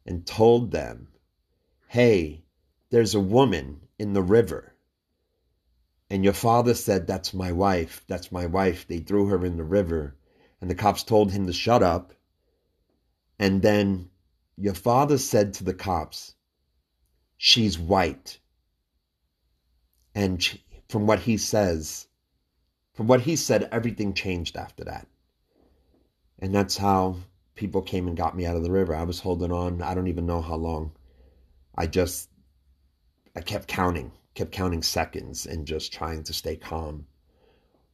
and 0.05 0.25
told 0.25 0.71
them, 0.71 1.09
"Hey, 1.89 2.45
there's 2.89 3.13
a 3.13 3.19
woman 3.19 3.81
in 3.99 4.13
the 4.13 4.23
river." 4.23 4.74
And 6.09 6.23
your 6.23 6.33
father 6.33 6.73
said, 6.73 7.07
That's 7.07 7.33
my 7.33 7.51
wife. 7.51 8.03
That's 8.07 8.31
my 8.31 8.45
wife. 8.45 8.87
They 8.87 8.99
threw 8.99 9.27
her 9.27 9.45
in 9.45 9.57
the 9.57 9.63
river. 9.63 10.15
And 10.61 10.69
the 10.69 10.75
cops 10.75 11.03
told 11.03 11.31
him 11.31 11.47
to 11.47 11.53
shut 11.53 11.81
up. 11.81 12.13
And 13.39 13.61
then 13.61 14.09
your 14.55 14.75
father 14.75 15.17
said 15.17 15.53
to 15.55 15.63
the 15.63 15.73
cops, 15.73 16.35
She's 17.37 17.77
white. 17.77 18.39
And 20.13 20.41
she, 20.41 20.63
from 20.87 21.07
what 21.07 21.19
he 21.19 21.37
says, 21.37 22.07
from 22.93 23.07
what 23.07 23.21
he 23.21 23.35
said, 23.35 23.67
everything 23.71 24.13
changed 24.13 24.55
after 24.55 24.85
that. 24.85 25.07
And 26.39 26.53
that's 26.53 26.77
how 26.77 27.17
people 27.55 27.81
came 27.81 28.07
and 28.07 28.15
got 28.15 28.37
me 28.37 28.45
out 28.45 28.55
of 28.55 28.63
the 28.63 28.71
river. 28.71 28.95
I 28.95 29.03
was 29.03 29.19
holding 29.19 29.51
on, 29.51 29.81
I 29.81 29.93
don't 29.95 30.07
even 30.07 30.25
know 30.25 30.41
how 30.41 30.55
long. 30.55 30.91
I 31.75 31.87
just, 31.87 32.29
I 33.35 33.41
kept 33.41 33.67
counting 33.67 34.11
kept 34.35 34.51
counting 34.51 34.83
seconds 34.83 35.45
and 35.45 35.65
just 35.65 35.93
trying 35.93 36.23
to 36.23 36.33
stay 36.33 36.57
calm. 36.57 37.07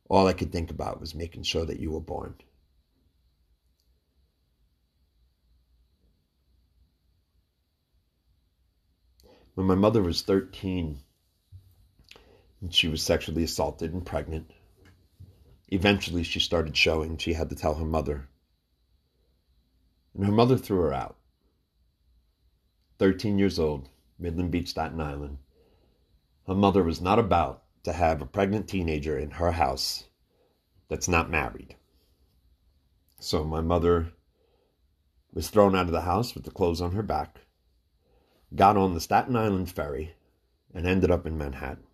All 0.10 0.28
I 0.28 0.34
could 0.34 0.52
think 0.52 0.72
about 0.72 1.00
was 1.00 1.16
making 1.16 1.44
sure 1.44 1.66
that 1.66 1.80
you 1.80 1.92
were 1.92 2.02
born. 2.02 2.36
When 9.54 9.68
my 9.68 9.76
mother 9.76 10.02
was 10.02 10.24
13, 10.24 11.00
and 12.62 12.74
she 12.74 12.88
was 12.88 13.04
sexually 13.04 13.44
assaulted 13.44 13.94
and 13.94 14.06
pregnant, 14.06 14.52
eventually 15.68 16.24
she 16.24 16.40
started 16.40 16.76
showing. 16.76 17.18
She 17.18 17.34
had 17.34 17.50
to 17.50 17.56
tell 17.56 17.76
her 17.76 17.86
mother. 17.86 18.28
And 20.14 20.26
her 20.26 20.32
mother 20.32 20.58
threw 20.58 20.80
her 20.82 20.94
out. 20.94 21.18
13 23.00 23.38
years 23.40 23.60
old, 23.60 23.90
Midland 24.20 24.52
Beach, 24.52 24.70
Staten 24.70 25.02
Island. 25.02 25.38
Her 26.48 26.56
mother 26.56 26.84
was 26.84 27.02
not 27.02 27.20
about 27.20 27.64
to 27.84 27.94
have 27.94 28.22
a 28.22 28.26
pregnant 28.26 28.68
teenager 28.68 29.18
in 29.18 29.32
her 29.32 29.52
house 29.52 30.06
that's 30.88 31.08
not 31.08 31.30
married. 31.30 31.76
So 33.20 33.44
my 33.44 33.62
mother 33.62 34.14
was 35.34 35.50
thrown 35.50 35.76
out 35.76 35.86
of 35.86 35.92
the 35.92 36.02
house 36.02 36.34
with 36.34 36.44
the 36.44 36.52
clothes 36.52 36.82
on 36.82 36.92
her 36.94 37.04
back, 37.04 37.42
got 38.56 38.76
on 38.76 38.94
the 38.94 39.02
Staten 39.02 39.36
Island 39.36 39.70
ferry, 39.70 40.16
and 40.74 40.86
ended 40.86 41.12
up 41.12 41.26
in 41.26 41.38
Manhattan. 41.38 41.86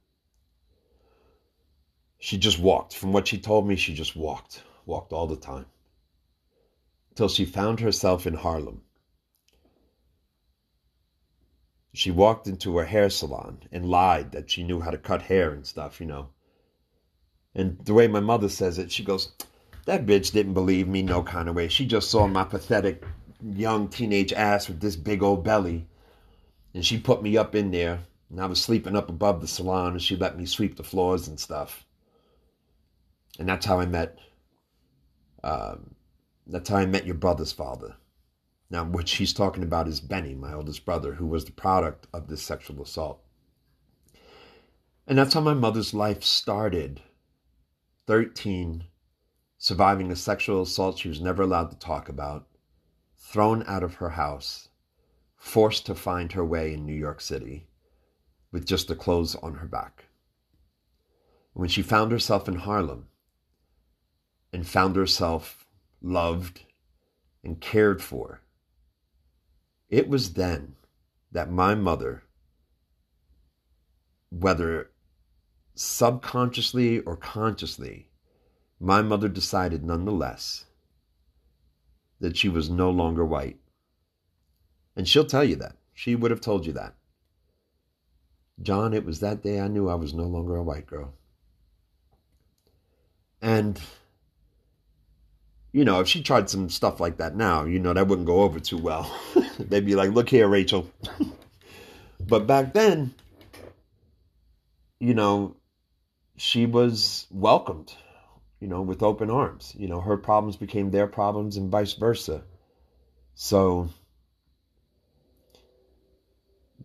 She 2.17 2.37
just 2.37 2.57
walked. 2.57 2.95
From 2.95 3.13
what 3.13 3.27
she 3.27 3.39
told 3.39 3.67
me, 3.67 3.75
she 3.75 3.93
just 3.93 4.15
walked, 4.15 4.63
walked 4.85 5.13
all 5.13 5.27
the 5.27 5.35
time. 5.35 5.67
Till 7.13 7.29
she 7.29 7.45
found 7.45 7.79
herself 7.79 8.25
in 8.25 8.33
Harlem 8.33 8.81
she 11.97 12.11
walked 12.11 12.45
into 12.47 12.79
a 12.79 12.85
hair 12.85 13.09
salon 13.09 13.59
and 13.71 13.89
lied 13.89 14.31
that 14.31 14.51
she 14.51 14.63
knew 14.63 14.79
how 14.79 14.91
to 14.91 14.99
cut 14.99 15.23
hair 15.23 15.51
and 15.51 15.65
stuff, 15.65 15.99
you 15.99 16.05
know. 16.05 16.29
And 17.55 17.79
the 17.83 17.93
way 17.95 18.07
my 18.07 18.19
mother 18.19 18.49
says 18.49 18.77
it, 18.77 18.91
she 18.91 19.03
goes, 19.03 19.31
That 19.85 20.05
bitch 20.05 20.31
didn't 20.31 20.53
believe 20.53 20.87
me 20.87 21.01
no 21.01 21.23
kind 21.23 21.49
of 21.49 21.55
way. 21.55 21.69
She 21.69 21.87
just 21.87 22.11
saw 22.11 22.27
my 22.27 22.43
pathetic 22.43 23.03
young 23.43 23.87
teenage 23.87 24.31
ass 24.31 24.67
with 24.67 24.79
this 24.79 24.95
big 24.95 25.23
old 25.23 25.43
belly. 25.43 25.87
And 26.75 26.85
she 26.85 26.99
put 26.99 27.23
me 27.23 27.35
up 27.35 27.55
in 27.55 27.71
there. 27.71 27.99
And 28.29 28.39
I 28.39 28.45
was 28.45 28.61
sleeping 28.61 28.95
up 28.95 29.09
above 29.09 29.41
the 29.41 29.47
salon 29.47 29.93
and 29.93 30.01
she 30.01 30.15
let 30.15 30.37
me 30.37 30.45
sweep 30.45 30.75
the 30.75 30.83
floors 30.83 31.27
and 31.27 31.39
stuff. 31.39 31.83
And 33.39 33.49
that's 33.49 33.65
how 33.65 33.79
I 33.79 33.87
met. 33.87 34.19
Um, 35.43 35.95
that's 36.45 36.69
how 36.69 36.77
I 36.77 36.85
met 36.85 37.07
your 37.07 37.15
brother's 37.15 37.53
father. 37.53 37.95
Now, 38.69 38.83
what 38.83 39.07
she's 39.07 39.33
talking 39.33 39.63
about 39.63 39.87
is 39.87 40.01
Benny, 40.01 40.35
my 40.35 40.53
oldest 40.53 40.85
brother, 40.85 41.13
who 41.13 41.25
was 41.25 41.45
the 41.45 41.51
product 41.51 42.07
of 42.13 42.27
this 42.27 42.41
sexual 42.41 42.81
assault. 42.81 43.21
And 45.07 45.17
that's 45.17 45.33
how 45.33 45.39
my 45.39 45.53
mother's 45.53 45.93
life 45.93 46.23
started. 46.23 47.01
13, 48.07 48.83
surviving 49.57 50.11
a 50.11 50.15
sexual 50.17 50.61
assault 50.61 50.99
she 50.99 51.07
was 51.07 51.21
never 51.21 51.43
allowed 51.43 51.71
to 51.71 51.79
talk 51.79 52.09
about, 52.09 52.47
thrown 53.15 53.63
out 53.67 53.83
of 53.83 53.95
her 53.95 54.11
house, 54.11 54.67
forced 55.37 55.85
to 55.85 55.95
find 55.95 56.33
her 56.33 56.43
way 56.43 56.73
in 56.73 56.85
New 56.85 56.93
York 56.93 57.21
City 57.21 57.67
with 58.51 58.65
just 58.65 58.89
the 58.89 58.95
clothes 58.95 59.35
on 59.35 59.55
her 59.55 59.67
back. 59.67 60.05
When 61.53 61.69
she 61.69 61.81
found 61.81 62.11
herself 62.11 62.47
in 62.47 62.55
Harlem 62.55 63.07
and 64.51 64.67
found 64.67 64.95
herself 64.95 65.65
loved 66.01 66.63
and 67.43 67.61
cared 67.61 68.01
for, 68.01 68.41
it 69.89 70.07
was 70.07 70.33
then 70.33 70.75
that 71.31 71.51
my 71.51 71.75
mother, 71.75 72.23
whether 74.29 74.91
subconsciously 75.75 76.99
or 76.99 77.15
consciously, 77.15 78.09
my 78.79 79.01
mother 79.01 79.27
decided 79.27 79.83
nonetheless 79.83 80.65
that 82.19 82.35
she 82.35 82.49
was 82.49 82.69
no 82.69 82.89
longer 82.89 83.25
white. 83.25 83.57
And 84.95 85.07
she'll 85.07 85.25
tell 85.25 85.43
you 85.43 85.55
that. 85.57 85.75
She 85.93 86.15
would 86.15 86.31
have 86.31 86.41
told 86.41 86.65
you 86.65 86.73
that. 86.73 86.95
John, 88.61 88.93
it 88.93 89.05
was 89.05 89.19
that 89.19 89.43
day 89.43 89.59
I 89.59 89.67
knew 89.67 89.87
I 89.87 89.95
was 89.95 90.13
no 90.13 90.23
longer 90.23 90.55
a 90.55 90.63
white 90.63 90.87
girl. 90.87 91.13
And 93.41 93.79
you 95.71 95.85
know, 95.85 95.99
if 95.99 96.07
she 96.07 96.23
tried 96.23 96.49
some 96.49 96.69
stuff 96.69 96.99
like 96.99 97.17
that 97.17 97.35
now, 97.35 97.65
you 97.65 97.77
know, 97.77 97.93
that 97.93 98.07
wouldn't 98.07 98.25
go 98.25 98.41
over 98.41 98.59
too 98.59 98.77
well. 98.79 99.15
They'd 99.57 99.85
be 99.85 99.95
like, 99.95 100.11
look 100.11 100.29
here, 100.29 100.47
Rachel. 100.47 100.89
but 102.19 102.47
back 102.47 102.73
then, 102.73 103.13
you 104.99 105.13
know, 105.13 105.55
she 106.37 106.65
was 106.65 107.27
welcomed, 107.31 107.93
you 108.59 108.67
know, 108.67 108.81
with 108.81 109.03
open 109.03 109.29
arms. 109.29 109.73
You 109.77 109.87
know, 109.87 110.01
her 110.01 110.17
problems 110.17 110.55
became 110.55 110.91
their 110.91 111.07
problems 111.07 111.57
and 111.57 111.71
vice 111.71 111.93
versa. 111.93 112.43
So 113.35 113.89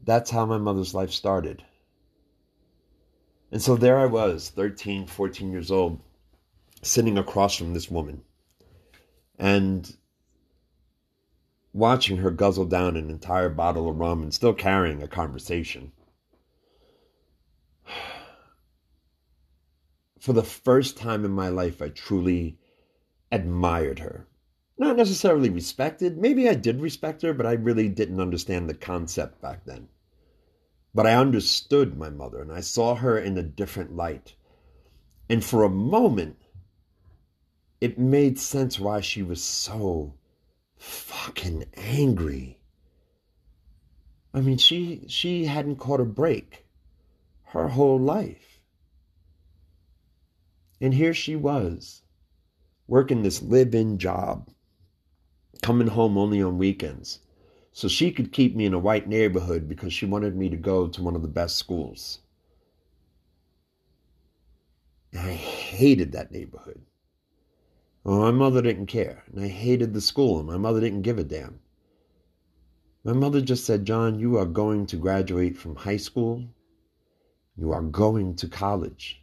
that's 0.04 0.30
how 0.30 0.46
my 0.46 0.58
mother's 0.58 0.94
life 0.94 1.10
started. 1.10 1.64
And 3.50 3.60
so 3.60 3.76
there 3.76 3.98
I 3.98 4.06
was, 4.06 4.48
13, 4.50 5.06
14 5.06 5.52
years 5.52 5.70
old, 5.70 6.00
sitting 6.82 7.18
across 7.18 7.54
from 7.56 7.74
this 7.74 7.90
woman 7.90 8.22
and 9.38 9.96
watching 11.72 12.18
her 12.18 12.30
guzzle 12.30 12.66
down 12.66 12.96
an 12.96 13.08
entire 13.08 13.48
bottle 13.48 13.88
of 13.88 13.96
rum 13.96 14.22
and 14.22 14.34
still 14.34 14.52
carrying 14.52 15.02
a 15.02 15.08
conversation. 15.08 15.92
For 20.20 20.32
the 20.32 20.42
first 20.42 20.96
time 20.96 21.24
in 21.24 21.30
my 21.30 21.48
life, 21.48 21.80
I 21.80 21.88
truly 21.88 22.58
admired 23.30 23.98
her. 24.00 24.26
not 24.78 24.96
necessarily 24.96 25.48
respected. 25.48 26.18
Maybe 26.18 26.48
I 26.48 26.54
did 26.54 26.80
respect 26.80 27.22
her, 27.22 27.32
but 27.32 27.46
I 27.46 27.52
really 27.52 27.88
didn't 27.88 28.20
understand 28.20 28.68
the 28.68 28.74
concept 28.74 29.40
back 29.40 29.64
then. 29.64 29.88
But 30.94 31.06
I 31.06 31.14
understood 31.14 31.96
my 31.96 32.10
mother 32.10 32.42
and 32.42 32.52
I 32.52 32.60
saw 32.60 32.96
her 32.96 33.18
in 33.18 33.38
a 33.38 33.42
different 33.42 33.96
light. 33.96 34.34
And 35.28 35.42
for 35.42 35.64
a 35.64 35.70
moment, 35.70 36.36
it 37.80 37.98
made 37.98 38.38
sense 38.38 38.78
why 38.78 39.00
she 39.00 39.22
was 39.22 39.42
so 39.42 40.14
fucking 40.82 41.64
angry. 41.74 42.58
I 44.34 44.40
mean, 44.40 44.58
she 44.58 45.04
she 45.06 45.44
hadn't 45.44 45.76
caught 45.76 46.00
a 46.00 46.04
break 46.04 46.66
her 47.44 47.68
whole 47.68 48.00
life. 48.00 48.60
And 50.80 50.92
here 50.92 51.14
she 51.14 51.36
was, 51.36 52.02
working 52.88 53.22
this 53.22 53.40
live-in 53.40 53.98
job, 53.98 54.50
coming 55.62 55.86
home 55.86 56.18
only 56.18 56.42
on 56.42 56.58
weekends. 56.58 57.20
So 57.72 57.86
she 57.86 58.10
could 58.10 58.32
keep 58.32 58.56
me 58.56 58.66
in 58.66 58.74
a 58.74 58.78
white 58.78 59.08
neighborhood 59.08 59.68
because 59.68 59.92
she 59.92 60.06
wanted 60.06 60.34
me 60.34 60.48
to 60.48 60.56
go 60.56 60.88
to 60.88 61.02
one 61.02 61.14
of 61.14 61.22
the 61.22 61.28
best 61.28 61.56
schools. 61.56 62.18
And 65.12 65.20
I 65.20 65.34
hated 65.34 66.12
that 66.12 66.32
neighborhood. 66.32 66.82
Well, 68.04 68.18
my 68.18 68.32
mother 68.32 68.62
didn't 68.62 68.86
care, 68.86 69.22
and 69.30 69.44
I 69.44 69.48
hated 69.48 69.94
the 69.94 70.00
school, 70.00 70.38
and 70.38 70.48
my 70.48 70.56
mother 70.56 70.80
didn't 70.80 71.02
give 71.02 71.18
a 71.18 71.24
damn. 71.24 71.60
My 73.04 73.12
mother 73.12 73.40
just 73.40 73.64
said, 73.64 73.84
John, 73.84 74.18
you 74.18 74.36
are 74.38 74.46
going 74.46 74.86
to 74.86 74.96
graduate 74.96 75.56
from 75.56 75.76
high 75.76 75.96
school. 75.96 76.44
You 77.56 77.72
are 77.72 77.82
going 77.82 78.34
to 78.36 78.48
college. 78.48 79.22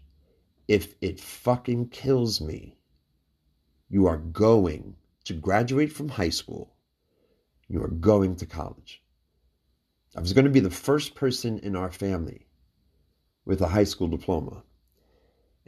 If 0.68 0.96
it 1.02 1.20
fucking 1.20 1.90
kills 1.90 2.40
me, 2.40 2.78
you 3.90 4.06
are 4.06 4.18
going 4.18 4.96
to 5.26 5.34
graduate 5.34 5.92
from 5.92 6.10
high 6.10 6.30
school. 6.30 6.74
You 7.68 7.84
are 7.84 7.90
going 7.90 8.36
to 8.38 8.46
college. 8.46 9.02
I 10.16 10.22
was 10.22 10.34
going 10.34 10.46
to 10.46 10.52
be 10.52 10.60
the 10.60 10.70
first 10.70 11.16
person 11.16 11.60
in 11.60 11.76
our 11.76 11.92
family 11.92 12.48
with 13.46 13.62
a 13.62 13.68
high 13.68 13.84
school 13.84 14.08
diploma. 14.08 14.64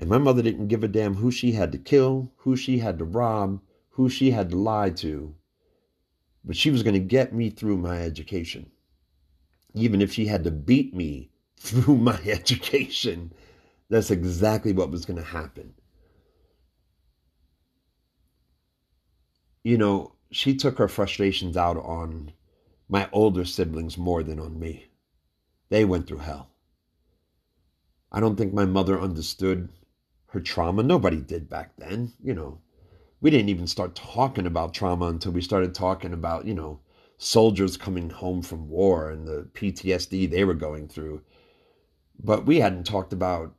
And 0.01 0.09
my 0.09 0.17
mother 0.17 0.41
didn't 0.41 0.67
give 0.67 0.83
a 0.83 0.87
damn 0.87 1.13
who 1.13 1.29
she 1.29 1.51
had 1.51 1.71
to 1.73 1.77
kill, 1.77 2.31
who 2.37 2.55
she 2.55 2.79
had 2.79 2.97
to 2.97 3.05
rob, 3.05 3.61
who 3.91 4.09
she 4.09 4.31
had 4.31 4.49
to 4.49 4.57
lie 4.57 4.89
to. 4.89 5.35
But 6.43 6.57
she 6.57 6.71
was 6.71 6.81
going 6.81 6.95
to 6.95 6.99
get 6.99 7.35
me 7.35 7.51
through 7.51 7.77
my 7.77 8.01
education. 8.01 8.71
Even 9.75 10.01
if 10.01 10.11
she 10.11 10.25
had 10.25 10.43
to 10.45 10.49
beat 10.49 10.91
me 10.95 11.29
through 11.55 11.97
my 11.97 12.19
education, 12.25 13.31
that's 13.89 14.09
exactly 14.09 14.73
what 14.73 14.89
was 14.89 15.05
going 15.05 15.19
to 15.19 15.23
happen. 15.23 15.75
You 19.63 19.77
know, 19.77 20.15
she 20.31 20.55
took 20.55 20.79
her 20.79 20.87
frustrations 20.87 21.55
out 21.55 21.77
on 21.77 22.31
my 22.89 23.07
older 23.11 23.45
siblings 23.45 23.99
more 23.99 24.23
than 24.23 24.39
on 24.39 24.59
me. 24.59 24.87
They 25.69 25.85
went 25.85 26.07
through 26.07 26.17
hell. 26.17 26.49
I 28.11 28.19
don't 28.19 28.35
think 28.35 28.51
my 28.51 28.65
mother 28.65 28.99
understood 28.99 29.69
her 30.31 30.39
trauma. 30.39 30.81
Nobody 30.81 31.17
did 31.17 31.49
back 31.49 31.71
then, 31.77 32.13
you 32.23 32.33
know. 32.33 32.59
We 33.19 33.29
didn't 33.29 33.49
even 33.49 33.67
start 33.67 33.95
talking 33.95 34.47
about 34.47 34.73
trauma 34.73 35.07
until 35.07 35.33
we 35.33 35.41
started 35.41 35.75
talking 35.75 36.13
about, 36.13 36.45
you 36.45 36.53
know, 36.53 36.79
soldiers 37.17 37.77
coming 37.77 38.09
home 38.09 38.41
from 38.41 38.69
war 38.69 39.11
and 39.11 39.27
the 39.27 39.47
PTSD 39.53 40.29
they 40.29 40.43
were 40.43 40.55
going 40.55 40.87
through. 40.87 41.21
But 42.23 42.45
we 42.45 42.59
hadn't 42.59 42.85
talked 42.85 43.13
about, 43.13 43.53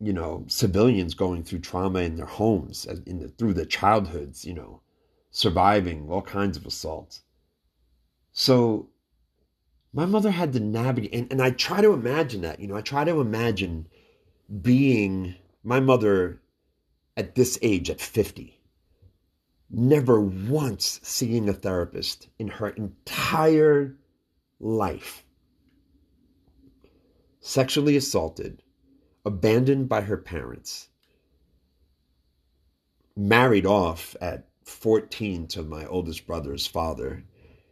you 0.00 0.12
know, 0.12 0.44
civilians 0.48 1.14
going 1.14 1.44
through 1.44 1.60
trauma 1.60 2.00
in 2.00 2.16
their 2.16 2.26
homes, 2.26 2.84
in 3.06 3.20
the, 3.20 3.28
through 3.28 3.54
their 3.54 3.64
childhoods, 3.64 4.44
you 4.44 4.54
know, 4.54 4.82
surviving 5.30 6.10
all 6.10 6.22
kinds 6.22 6.56
of 6.56 6.66
assaults. 6.66 7.22
So 8.32 8.90
my 9.92 10.04
mother 10.04 10.32
had 10.32 10.52
to 10.54 10.60
navigate, 10.60 11.14
and, 11.14 11.30
and 11.30 11.40
I 11.40 11.50
try 11.50 11.80
to 11.80 11.92
imagine 11.92 12.42
that, 12.42 12.60
you 12.60 12.66
know, 12.66 12.76
I 12.76 12.82
try 12.82 13.04
to 13.04 13.20
imagine 13.20 13.86
being 14.60 15.36
my 15.66 15.80
mother, 15.80 16.40
at 17.16 17.34
this 17.34 17.58
age, 17.60 17.90
at 17.90 18.00
50, 18.00 18.60
never 19.68 20.20
once 20.20 21.00
seeing 21.02 21.48
a 21.48 21.52
therapist 21.52 22.28
in 22.38 22.46
her 22.46 22.68
entire 22.68 23.96
life. 24.60 25.24
Sexually 27.40 27.96
assaulted, 27.96 28.62
abandoned 29.24 29.88
by 29.88 30.02
her 30.02 30.16
parents, 30.16 30.88
married 33.16 33.66
off 33.66 34.14
at 34.20 34.46
14 34.62 35.48
to 35.48 35.64
my 35.64 35.84
oldest 35.86 36.28
brother's 36.28 36.68
father, 36.68 37.24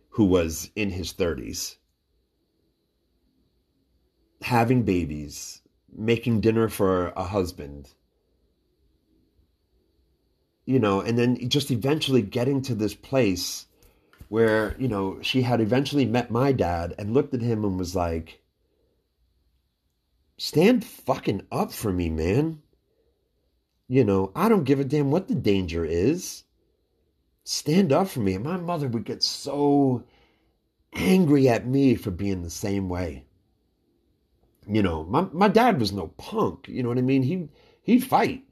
who 0.09 0.25
was 0.25 0.69
in 0.75 0.91
his 0.91 1.13
30s, 1.13 1.77
having 4.43 4.83
babies, 4.83 5.61
making 5.95 6.41
dinner 6.41 6.69
for 6.69 7.09
a 7.17 7.25
husband. 7.25 7.91
You 10.67 10.79
know 10.79 11.01
and 11.01 11.19
then 11.19 11.49
just 11.49 11.71
eventually 11.71 12.23
getting 12.23 12.63
to 12.63 12.75
this 12.75 12.95
place 12.95 13.67
where 14.29 14.75
you 14.79 14.89
know 14.89 15.19
she 15.21 15.43
had 15.43 15.61
eventually 15.61 16.07
met 16.07 16.31
my 16.31 16.53
dad 16.53 16.95
and 16.99 17.13
looked 17.13 17.35
at 17.35 17.43
him 17.43 17.65
and 17.65 17.79
was 17.79 17.95
like 17.95 18.41
stand 20.39 20.85
fucking 20.85 21.47
up 21.53 21.73
for 21.73 21.93
me 21.93 22.09
man. 22.09 22.63
You 23.89 24.05
know 24.05 24.33
i 24.35 24.49
don't 24.49 24.65
give 24.65 24.81
a 24.81 24.85
damn 24.85 25.11
what 25.11 25.29
the 25.29 25.35
danger 25.35 25.85
is. 25.85 26.45
Stand 27.45 27.93
up 27.93 28.09
for 28.09 28.21
me. 28.21 28.35
And 28.35 28.45
my 28.45 28.57
mother 28.57 28.89
would 28.89 29.05
get 29.05 29.23
so 29.23 30.03
angry 30.95 31.49
at 31.49 31.67
me 31.67 31.95
for 31.95 32.11
being 32.11 32.43
the 32.43 32.51
same 32.51 32.89
way 32.89 33.25
you 34.67 34.83
know, 34.83 35.05
my, 35.05 35.27
my 35.33 35.49
dad 35.49 35.79
was 35.81 35.93
no 35.93 36.09
punk. 36.09 36.69
You 36.69 36.83
know 36.83 36.89
what 36.89 36.99
I 36.99 37.03
mean? 37.03 37.23
He 37.23 37.49
he'd 37.83 38.05
fight. 38.05 38.45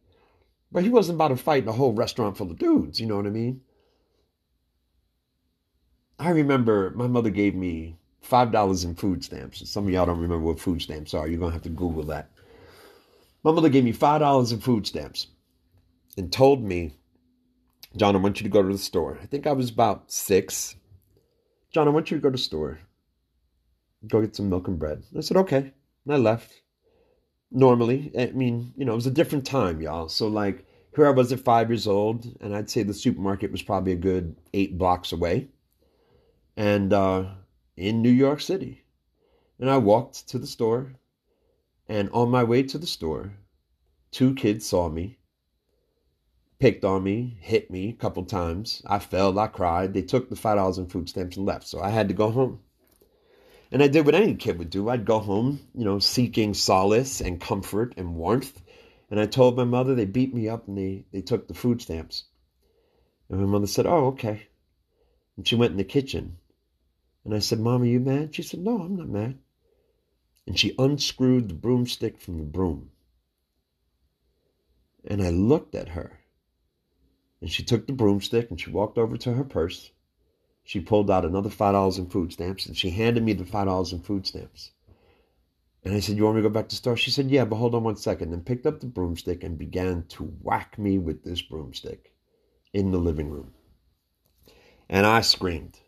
But 0.71 0.85
he 0.85 0.89
wasn't 0.89 1.17
about 1.17 1.29
to 1.29 1.37
fight 1.37 1.69
a 1.69 1.73
whole 1.73 1.93
restaurant 1.93 2.37
full 2.37 2.51
of 2.51 2.59
dudes, 2.59 2.99
you 2.99 3.07
know 3.07 3.17
what 3.17 3.27
I 3.27 3.31
mean? 3.31 3.61
I 6.19 6.31
remember 6.31 6.93
my 6.95 7.07
mother 7.07 7.31
gave 7.31 7.55
me 7.55 7.97
five 8.21 8.53
dollars 8.53 8.85
in 8.85 8.95
food 8.95 9.25
stamps. 9.25 9.69
Some 9.69 9.87
of 9.87 9.93
y'all 9.93 10.07
don't 10.07 10.21
remember 10.21 10.47
what 10.47 10.61
food 10.61 10.81
stamps 10.81 11.15
are. 11.15 11.27
You're 11.29 11.41
gonna 11.41 11.53
have 11.53 11.63
to 11.63 11.69
Google 11.69 12.05
that. 12.05 12.31
My 13.43 13.51
mother 13.51 13.69
gave 13.69 13.85
me 13.85 13.93
five 13.93 14.21
dollars 14.21 14.53
in 14.53 14.61
food 14.61 14.87
stamps 14.87 15.27
and 16.17 16.33
told 16.33 16.63
me, 16.63 16.95
John, 17.97 18.15
I 18.15 18.19
want 18.21 18.41
you 18.41 18.45
to 18.45 18.51
go 18.51 18.63
to 18.63 18.73
the 18.73 18.79
store. 18.79 19.19
I 19.21 19.27
think 19.27 19.47
I 19.47 19.53
was 19.53 19.71
about 19.71 20.11
six. 20.13 20.77
John, 21.73 21.89
I 21.89 21.91
want 21.91 22.11
you 22.11 22.19
to 22.19 22.23
go 22.23 22.29
to 22.29 22.37
the 22.37 22.43
store. 22.43 22.79
Go 24.07 24.21
get 24.21 24.37
some 24.37 24.49
milk 24.49 24.69
and 24.69 24.79
bread. 24.79 25.03
I 25.17 25.21
said, 25.21 25.37
okay. 25.39 25.73
And 26.05 26.15
I 26.15 26.19
left. 26.19 26.63
Normally, 27.51 28.11
I 28.19 28.27
mean, 28.33 28.73
you 28.77 28.85
know, 28.85 28.93
it 28.93 28.97
was 28.97 29.07
a 29.07 29.11
different 29.11 29.45
time, 29.45 29.83
y'all. 29.83 30.09
So, 30.09 30.27
like, 30.27 30.65
here 30.97 31.07
I 31.07 31.11
was 31.11 31.33
at 31.33 31.41
five 31.41 31.71
years 31.71 31.87
old, 31.87 32.27
and 32.41 32.55
I'd 32.57 32.71
say 32.71 32.83
the 32.83 32.95
supermarket 32.95 33.53
was 33.53 33.63
probably 33.63 33.93
a 33.93 33.97
good 33.97 34.37
eight 34.55 34.79
blocks 34.79 35.13
away, 35.13 35.49
and 36.57 36.93
uh, 36.93 37.27
in 37.77 38.03
New 38.03 38.11
York 38.11 38.41
City. 38.41 38.85
And 39.59 39.71
I 39.71 39.77
walked 39.77 40.29
to 40.29 40.39
the 40.39 40.47
store, 40.47 40.95
and 41.89 42.11
on 42.13 42.31
my 42.31 42.43
way 42.43 42.63
to 42.63 42.79
the 42.79 42.87
store, 42.87 43.35
two 44.11 44.35
kids 44.35 44.67
saw 44.67 44.89
me, 44.89 45.19
picked 46.59 46.85
on 46.85 47.05
me, 47.05 47.37
hit 47.41 47.71
me 47.71 47.91
a 47.91 47.95
couple 47.95 48.25
times. 48.25 48.83
I 48.87 48.99
fell, 48.99 49.39
I 49.39 49.47
cried. 49.47 49.93
They 49.93 50.03
took 50.03 50.31
the 50.31 50.37
five 50.37 50.57
dollars 50.57 50.79
in 50.79 50.87
food 50.87 51.09
stamps 51.09 51.37
and 51.37 51.47
left, 51.47 51.67
so 51.67 51.81
I 51.81 51.91
had 51.91 52.09
to 52.09 52.15
go 52.15 52.31
home. 52.31 52.61
And 53.73 53.83
I 53.83 53.89
did 53.89 54.05
what 54.05 54.15
any 54.15 54.35
kid 54.35 54.59
would 54.59 54.69
do. 54.69 54.91
I'd 54.91 55.07
go 55.07 55.19
home, 55.19 55.59
you 55.75 55.87
know, 55.87 55.99
seeking 55.99 56.53
solace 56.53 57.23
and 57.23 57.41
comfort 57.41 57.95
and 57.97 58.15
warmth. 58.15 58.61
And 59.11 59.19
I 59.19 59.25
told 59.25 59.57
my 59.57 59.65
mother 59.65 59.95
they 59.95 60.05
beat 60.05 60.35
me 60.35 60.47
up 60.47 60.69
and 60.69 60.77
they, 60.77 61.07
they 61.11 61.23
took 61.23 61.49
the 61.49 61.55
food 61.55 61.81
stamps. 61.81 62.25
And 63.31 63.41
my 63.41 63.47
mother 63.47 63.67
said, 63.67 63.87
Oh, 63.87 64.09
okay. 64.09 64.47
And 65.39 65.49
she 65.49 65.57
went 65.57 65.71
in 65.71 65.79
the 65.79 65.85
kitchen. 65.85 66.37
And 67.25 67.35
I 67.35 67.39
said, 67.39 67.61
Mom, 67.61 67.81
are 67.81 67.87
you 67.87 67.99
mad? 67.99 68.35
She 68.35 68.43
said, 68.43 68.61
No, 68.61 68.79
I'm 68.79 68.97
not 68.97 69.09
mad. 69.09 69.39
And 70.47 70.59
she 70.59 70.75
unscrewed 70.79 71.49
the 71.49 71.55
broomstick 71.55 72.21
from 72.21 72.37
the 72.37 72.45
broom. 72.45 72.91
And 75.07 75.23
I 75.23 75.31
looked 75.31 75.75
at 75.75 75.89
her. 75.89 76.21
And 77.41 77.51
she 77.51 77.63
took 77.63 77.87
the 77.87 77.95
broomstick 77.95 78.51
and 78.51 78.61
she 78.61 78.71
walked 78.71 78.99
over 78.99 79.17
to 79.17 79.33
her 79.33 79.45
purse 79.45 79.93
she 80.65 80.81
pulled 80.81 81.11
out 81.11 81.25
another 81.25 81.51
five 81.51 81.73
dollars 81.73 81.99
in 81.99 82.07
food 82.07 82.33
stamps 82.33 82.67
and 82.67 82.77
she 82.77 82.91
handed 82.91 83.23
me 83.23 83.33
the 83.33 83.45
five 83.45 83.67
dollars 83.67 83.93
in 83.93 84.01
food 84.01 84.27
stamps. 84.27 84.71
And 85.85 85.95
I 85.95 86.01
said, 86.01 86.17
You 86.17 86.25
want 86.25 86.37
me 86.37 86.43
to 86.43 86.49
go 86.49 86.53
back 86.53 86.69
to 86.69 86.75
the 86.75 86.77
store? 86.77 86.97
She 86.97 87.11
said, 87.11 87.31
Yeah, 87.31 87.45
but 87.45 87.57
hold 87.57 87.75
on 87.75 87.83
one 87.83 87.97
second. 87.97 88.33
And 88.33 88.47
picked 88.47 88.67
up 88.67 88.81
the 88.81 88.87
broomstick 88.87 89.43
and 89.43 89.59
began 89.59 90.05
to 90.11 90.25
whack 90.43 90.79
me 90.79 90.99
with 90.99 91.25
this 91.25 91.43
broomstick 91.43 92.13
in 92.73 92.93
the 92.93 92.99
living 92.99 93.31
room. 93.31 93.53
And 94.89 95.07
I 95.07 95.23
screamed. 95.23 95.79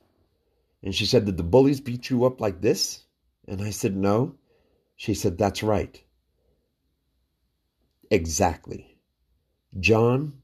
And 0.82 0.94
she 0.94 1.06
said, 1.06 1.26
Did 1.26 1.36
the 1.36 1.44
bullies 1.44 1.80
beat 1.80 2.10
you 2.10 2.24
up 2.24 2.40
like 2.40 2.60
this? 2.60 3.04
And 3.46 3.62
I 3.62 3.70
said, 3.70 3.96
No. 3.96 4.34
She 4.96 5.14
said, 5.14 5.38
That's 5.38 5.62
right. 5.62 6.02
Exactly. 8.10 8.98
John, 9.78 10.34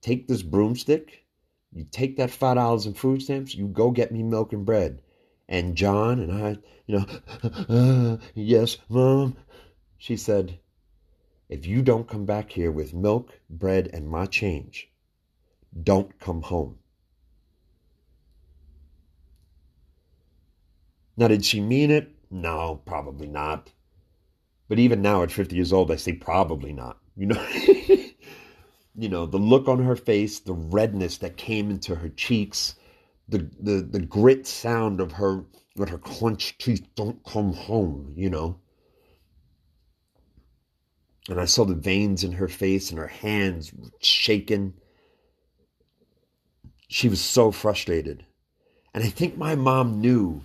take 0.00 0.26
this 0.26 0.42
broomstick 0.42 1.24
You 1.72 1.84
take 1.84 2.16
that 2.16 2.30
five 2.30 2.56
dollars 2.56 2.86
in 2.86 2.94
food 2.94 3.22
stamps, 3.22 3.54
you 3.54 3.68
go 3.68 3.90
get 3.90 4.12
me 4.12 4.22
milk 4.22 4.52
and 4.52 4.66
bread. 4.66 5.02
And 5.48 5.76
John 5.76 6.20
and 6.20 6.32
I, 6.32 6.58
you 6.86 6.98
know, 6.98 7.06
uh, 7.68 8.16
yes, 8.34 8.78
mom. 8.88 9.36
She 9.98 10.16
said, 10.16 10.58
if 11.48 11.66
you 11.66 11.82
don't 11.82 12.08
come 12.08 12.24
back 12.24 12.50
here 12.50 12.70
with 12.70 12.94
milk, 12.94 13.38
bread, 13.50 13.90
and 13.92 14.08
my 14.08 14.26
change, 14.26 14.88
don't 15.82 16.18
come 16.20 16.42
home. 16.42 16.78
Now, 21.16 21.28
did 21.28 21.44
she 21.44 21.60
mean 21.60 21.90
it? 21.90 22.08
No, 22.30 22.80
probably 22.86 23.26
not. 23.26 23.70
But 24.68 24.78
even 24.78 25.02
now 25.02 25.22
at 25.22 25.32
50 25.32 25.56
years 25.56 25.72
old, 25.72 25.90
I 25.90 25.96
say 25.96 26.12
probably 26.12 26.72
not. 26.72 26.98
You 27.16 27.26
know, 27.26 27.46
you 28.96 29.08
know, 29.08 29.26
the 29.26 29.38
look 29.38 29.68
on 29.68 29.84
her 29.84 29.96
face, 29.96 30.40
the 30.40 30.52
redness 30.52 31.18
that 31.18 31.36
came 31.36 31.70
into 31.70 31.96
her 31.96 32.08
cheeks, 32.08 32.74
the 33.28 33.50
the 33.60 33.80
the 33.80 34.00
grit 34.00 34.46
sound 34.46 35.00
of 35.00 35.12
her 35.12 35.44
with 35.76 35.88
her 35.88 35.98
clenched 35.98 36.60
teeth, 36.60 36.86
don't 36.94 37.24
come 37.24 37.52
home, 37.52 38.12
you 38.16 38.28
know. 38.28 38.58
And 41.28 41.40
I 41.40 41.44
saw 41.44 41.64
the 41.64 41.74
veins 41.74 42.24
in 42.24 42.32
her 42.32 42.48
face 42.48 42.90
and 42.90 42.98
her 42.98 43.06
hands 43.06 43.72
shaking. 44.00 44.74
She 46.88 47.08
was 47.08 47.20
so 47.20 47.52
frustrated. 47.52 48.26
And 48.92 49.04
I 49.04 49.08
think 49.08 49.36
my 49.36 49.54
mom 49.54 50.00
knew 50.00 50.42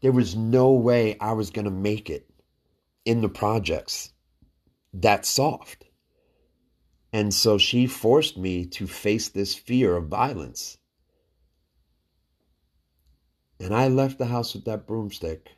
there 0.00 0.12
was 0.12 0.36
no 0.36 0.70
way 0.70 1.16
I 1.18 1.32
was 1.32 1.50
going 1.50 1.64
to 1.64 1.72
make 1.72 2.08
it 2.08 2.30
in 3.04 3.20
the 3.20 3.28
projects 3.28 4.12
that 4.94 5.26
soft. 5.26 5.87
And 7.12 7.32
so 7.32 7.56
she 7.56 7.86
forced 7.86 8.36
me 8.36 8.66
to 8.66 8.86
face 8.86 9.28
this 9.28 9.54
fear 9.54 9.96
of 9.96 10.08
violence. 10.08 10.78
And 13.60 13.74
I 13.74 13.88
left 13.88 14.18
the 14.18 14.26
house 14.26 14.54
with 14.54 14.64
that 14.66 14.86
broomstick. 14.86 15.50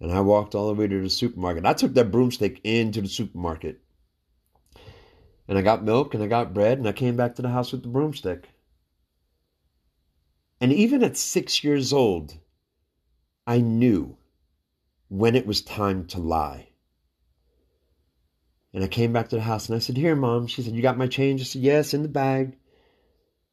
And 0.00 0.10
I 0.10 0.20
walked 0.20 0.54
all 0.54 0.68
the 0.68 0.74
way 0.74 0.86
to 0.88 1.02
the 1.02 1.10
supermarket. 1.10 1.64
I 1.64 1.74
took 1.74 1.94
that 1.94 2.10
broomstick 2.10 2.60
into 2.64 3.00
the 3.00 3.08
supermarket. 3.08 3.80
And 5.46 5.58
I 5.58 5.62
got 5.62 5.84
milk 5.84 6.14
and 6.14 6.22
I 6.22 6.26
got 6.26 6.54
bread 6.54 6.78
and 6.78 6.88
I 6.88 6.92
came 6.92 7.16
back 7.16 7.36
to 7.36 7.42
the 7.42 7.50
house 7.50 7.72
with 7.72 7.82
the 7.82 7.88
broomstick. 7.88 8.48
And 10.60 10.72
even 10.72 11.04
at 11.04 11.16
six 11.16 11.62
years 11.62 11.92
old, 11.92 12.38
I 13.46 13.60
knew 13.60 14.16
when 15.08 15.36
it 15.36 15.46
was 15.46 15.60
time 15.60 16.06
to 16.06 16.18
lie. 16.18 16.68
And 18.74 18.82
I 18.82 18.88
came 18.88 19.12
back 19.12 19.28
to 19.28 19.36
the 19.36 19.42
house 19.42 19.68
and 19.68 19.76
I 19.76 19.78
said, 19.78 19.96
Here, 19.96 20.16
mom. 20.16 20.48
She 20.48 20.62
said, 20.62 20.74
You 20.74 20.82
got 20.82 20.98
my 20.98 21.06
change? 21.06 21.40
I 21.40 21.44
said, 21.44 21.62
Yes, 21.62 21.94
in 21.94 22.02
the 22.02 22.08
bag. 22.08 22.56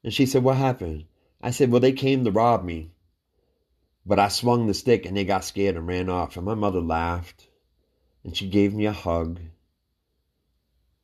And 0.03 0.11
she 0.11 0.25
said, 0.25 0.43
What 0.43 0.57
happened? 0.57 1.05
I 1.39 1.51
said, 1.51 1.71
Well, 1.71 1.79
they 1.79 1.91
came 1.91 2.25
to 2.25 2.31
rob 2.31 2.63
me. 2.65 2.91
But 4.03 4.17
I 4.17 4.29
swung 4.29 4.65
the 4.65 4.73
stick 4.73 5.05
and 5.05 5.15
they 5.15 5.23
got 5.23 5.45
scared 5.45 5.75
and 5.75 5.85
ran 5.85 6.09
off. 6.09 6.37
And 6.37 6.45
my 6.45 6.55
mother 6.55 6.81
laughed 6.81 7.47
and 8.23 8.35
she 8.35 8.49
gave 8.49 8.73
me 8.73 8.87
a 8.87 8.91
hug. 8.91 9.39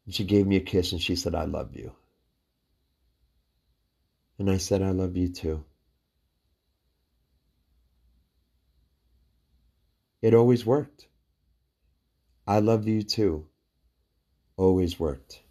And 0.08 0.16
she 0.16 0.24
gave 0.24 0.48
me 0.48 0.56
a 0.56 0.62
kiss 0.62 0.94
and 0.94 1.02
she 1.02 1.16
said, 1.16 1.36
I 1.36 1.46
love 1.46 1.76
you. 1.76 1.92
And 4.40 4.50
I 4.50 4.58
said, 4.58 4.82
I 4.82 4.92
love 4.92 5.16
you 5.16 5.30
too. 5.30 5.64
It 10.24 10.34
always 10.34 10.66
worked. 10.66 11.08
I 12.48 12.60
love 12.62 12.88
you 12.88 13.04
too. 13.04 13.46
Always 14.58 15.00
worked. 15.00 15.42